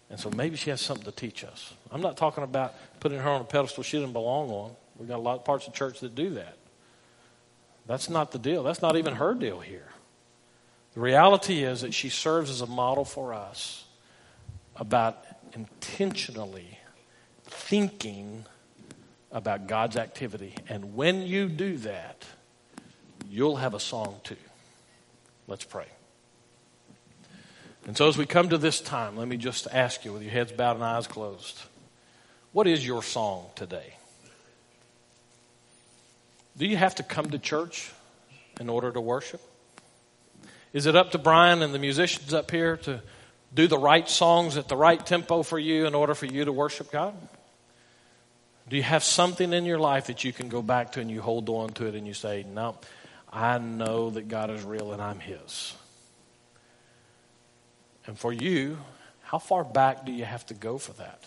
And 0.10 0.20
so 0.20 0.30
maybe 0.30 0.56
she 0.56 0.70
has 0.70 0.80
something 0.80 1.06
to 1.06 1.12
teach 1.12 1.43
us. 1.43 1.74
I'm 1.91 2.01
not 2.01 2.16
talking 2.16 2.43
about 2.43 2.74
putting 2.99 3.20
her 3.20 3.30
on 3.30 3.41
a 3.41 3.45
pedestal 3.45 3.84
she 3.84 3.97
doesn't 3.97 4.14
belong 4.14 4.49
on. 4.49 4.72
We've 4.97 5.10
got 5.10 5.18
a 5.18 5.22
lot 5.22 5.36
of 5.36 5.45
parts 5.45 5.68
of 5.68 5.74
church 5.74 5.99
that 5.99 6.16
do 6.16 6.32
that. 6.36 6.58
That's 7.88 8.09
not 8.09 8.31
the 8.31 8.39
deal. 8.39 8.63
That's 8.63 8.81
not 8.81 8.97
even 8.97 9.15
her 9.15 9.33
deal 9.33 9.59
here. 9.59 9.88
The 10.93 11.01
reality 11.01 11.63
is 11.63 11.81
that 11.81 11.93
she 11.93 12.09
serves 12.09 12.49
as 12.49 12.61
a 12.61 12.67
model 12.67 13.05
for 13.05 13.33
us 13.33 13.86
about 14.75 15.23
intentionally 15.53 16.79
thinking 17.43 18.45
about 19.31 19.67
God's 19.67 19.97
activity. 19.97 20.55
And 20.69 20.95
when 20.95 21.21
you 21.21 21.47
do 21.49 21.77
that, 21.79 22.23
you'll 23.29 23.57
have 23.57 23.73
a 23.73 23.79
song 23.79 24.19
too. 24.23 24.38
Let's 25.47 25.65
pray. 25.65 25.88
And 27.86 27.95
so, 27.95 28.07
as 28.07 28.17
we 28.17 28.25
come 28.25 28.49
to 28.49 28.57
this 28.57 28.81
time, 28.81 29.15
let 29.15 29.27
me 29.27 29.38
just 29.38 29.67
ask 29.71 30.05
you, 30.05 30.13
with 30.13 30.23
your 30.23 30.31
heads 30.31 30.51
bowed 30.51 30.75
and 30.75 30.83
eyes 30.83 31.05
closed, 31.05 31.61
what 32.51 32.65
is 32.65 32.86
your 32.86 33.03
song 33.03 33.47
today? 33.55 33.95
Do 36.58 36.66
you 36.66 36.78
have 36.78 36.95
to 36.95 37.03
come 37.03 37.30
to 37.32 37.39
church 37.39 37.91
in 38.60 38.70
order 38.70 38.91
to 38.91 39.01
worship? 39.01 39.41
Is 40.74 40.86
it 40.86 40.95
up 40.95 41.12
to 41.12 41.18
Brian 41.18 41.62
and 41.62 41.74
the 41.74 41.80
musicians 41.80 42.34
up 42.34 42.51
here 42.51 42.78
to 42.78 43.01
do 43.53 43.68
the 43.68 43.78
right 43.78 44.10
songs 44.10 44.58
at 44.58 44.68
the 44.68 44.76
right 44.76 45.03
tempo 45.06 45.43
for 45.43 45.58
you 45.58 45.86
in 45.86 45.95
order 45.95 46.16
for 46.16 46.26
you 46.26 46.45
to 46.45 46.51
worship 46.51 46.91
God? 46.91 47.16
Do 48.68 48.76
you 48.76 48.84
have 48.84 49.03
something 49.03 49.53
in 49.53 49.66
your 49.66 49.80
life 49.80 50.08
that 50.08 50.24
you 50.24 50.34
can 50.34 50.49
go 50.49 50.62
back 50.62 50.93
to 50.93 50.99
and 50.99 51.10
you 51.10 51.22
hold 51.22 51.49
on 51.49 51.70
to 51.74 51.86
it 51.86 51.95
and 51.95 52.08
you 52.08 52.14
say, 52.14 52.43
No, 52.43 52.78
I 53.32 53.58
know 53.58 54.10
that 54.10 54.28
God 54.28 54.49
is 54.49 54.64
real 54.64 54.91
and 54.91 55.01
I'm 55.01 55.20
His? 55.20 55.74
And 58.08 58.18
for 58.18 58.34
you, 58.34 58.78
how 59.22 59.39
far 59.39 59.64
back 59.64 60.06
do 60.06 60.12
you 60.12 60.26
have 60.26 60.45
to 60.47 60.53
go 60.53 60.78
for 60.78 60.93
that? 60.93 61.24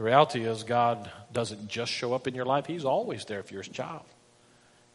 The 0.00 0.04
reality 0.04 0.44
is, 0.44 0.62
God 0.62 1.10
doesn't 1.30 1.68
just 1.68 1.92
show 1.92 2.14
up 2.14 2.26
in 2.26 2.34
your 2.34 2.46
life, 2.46 2.64
He's 2.64 2.86
always 2.86 3.26
there 3.26 3.38
if 3.38 3.52
you're 3.52 3.60
His 3.60 3.70
child. 3.70 4.06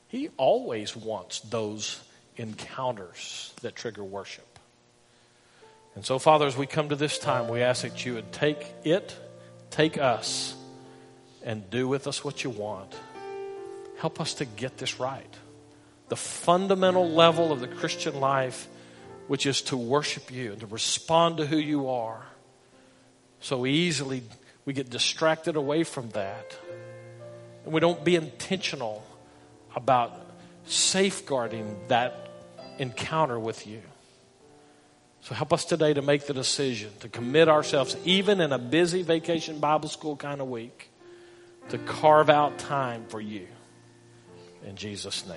He 0.08 0.30
always 0.36 0.96
wants 0.96 1.42
those 1.42 2.02
encounters 2.38 3.54
that 3.62 3.76
trigger 3.76 4.04
worship. 4.04 4.58
And 5.94 6.04
so, 6.04 6.18
Father, 6.18 6.48
as 6.48 6.58
we 6.58 6.66
come 6.66 6.90
to 6.90 6.96
this 6.96 7.20
time, 7.20 7.50
we 7.50 7.62
ask 7.62 7.84
that 7.84 8.04
you 8.04 8.16
would 8.16 8.32
take 8.32 8.66
it, 8.84 9.16
take 9.70 10.00
us, 10.00 10.56
and 11.44 11.70
do 11.70 11.88
with 11.88 12.08
us 12.08 12.24
what 12.24 12.44
you 12.44 12.50
want. 12.50 12.92
Help 14.00 14.20
us 14.20 14.34
to 14.34 14.46
get 14.46 14.80
this 14.80 15.00
right. 15.00 15.36
The 16.10 16.16
fundamental 16.16 17.08
level 17.08 17.52
of 17.52 17.60
the 17.60 17.68
Christian 17.68 18.20
life, 18.20 18.68
which 19.28 19.46
is 19.46 19.62
to 19.64 19.78
worship 19.78 20.32
you 20.32 20.54
and 20.54 20.62
to 20.62 20.66
respond 20.66 21.38
to 21.38 21.46
who 21.46 21.58
you 21.58 21.90
are. 21.90 22.26
So 23.40 23.68
easily 23.68 24.24
we 24.66 24.74
get 24.74 24.90
distracted 24.90 25.56
away 25.56 25.84
from 25.84 26.10
that. 26.10 26.58
And 27.64 27.74
we 27.74 27.80
don't 27.80 28.04
be 28.04 28.16
intentional 28.16 29.06
about 29.76 30.20
safeguarding 30.66 31.78
that 31.88 32.30
encounter 32.80 33.40
with 33.40 33.68
you. 33.68 33.82
So 35.22 35.34
help 35.34 35.54
us 35.54 35.66
today 35.66 35.94
to 35.94 36.04
make 36.04 36.28
the 36.28 36.34
decision 36.34 36.92
to 37.00 37.10
commit 37.10 37.50
ourselves, 37.50 37.98
even 38.06 38.42
in 38.42 38.52
a 38.52 38.60
busy 38.60 39.02
vacation 39.02 39.60
Bible 39.60 39.90
school 39.90 40.16
kind 40.16 40.40
of 40.40 40.48
week, 40.48 40.92
to 41.70 41.80
carve 41.80 42.30
out 42.30 42.60
time 42.60 43.06
for 43.08 43.20
you. 43.20 43.48
In 44.64 44.76
Jesus' 44.76 45.26
name. 45.26 45.34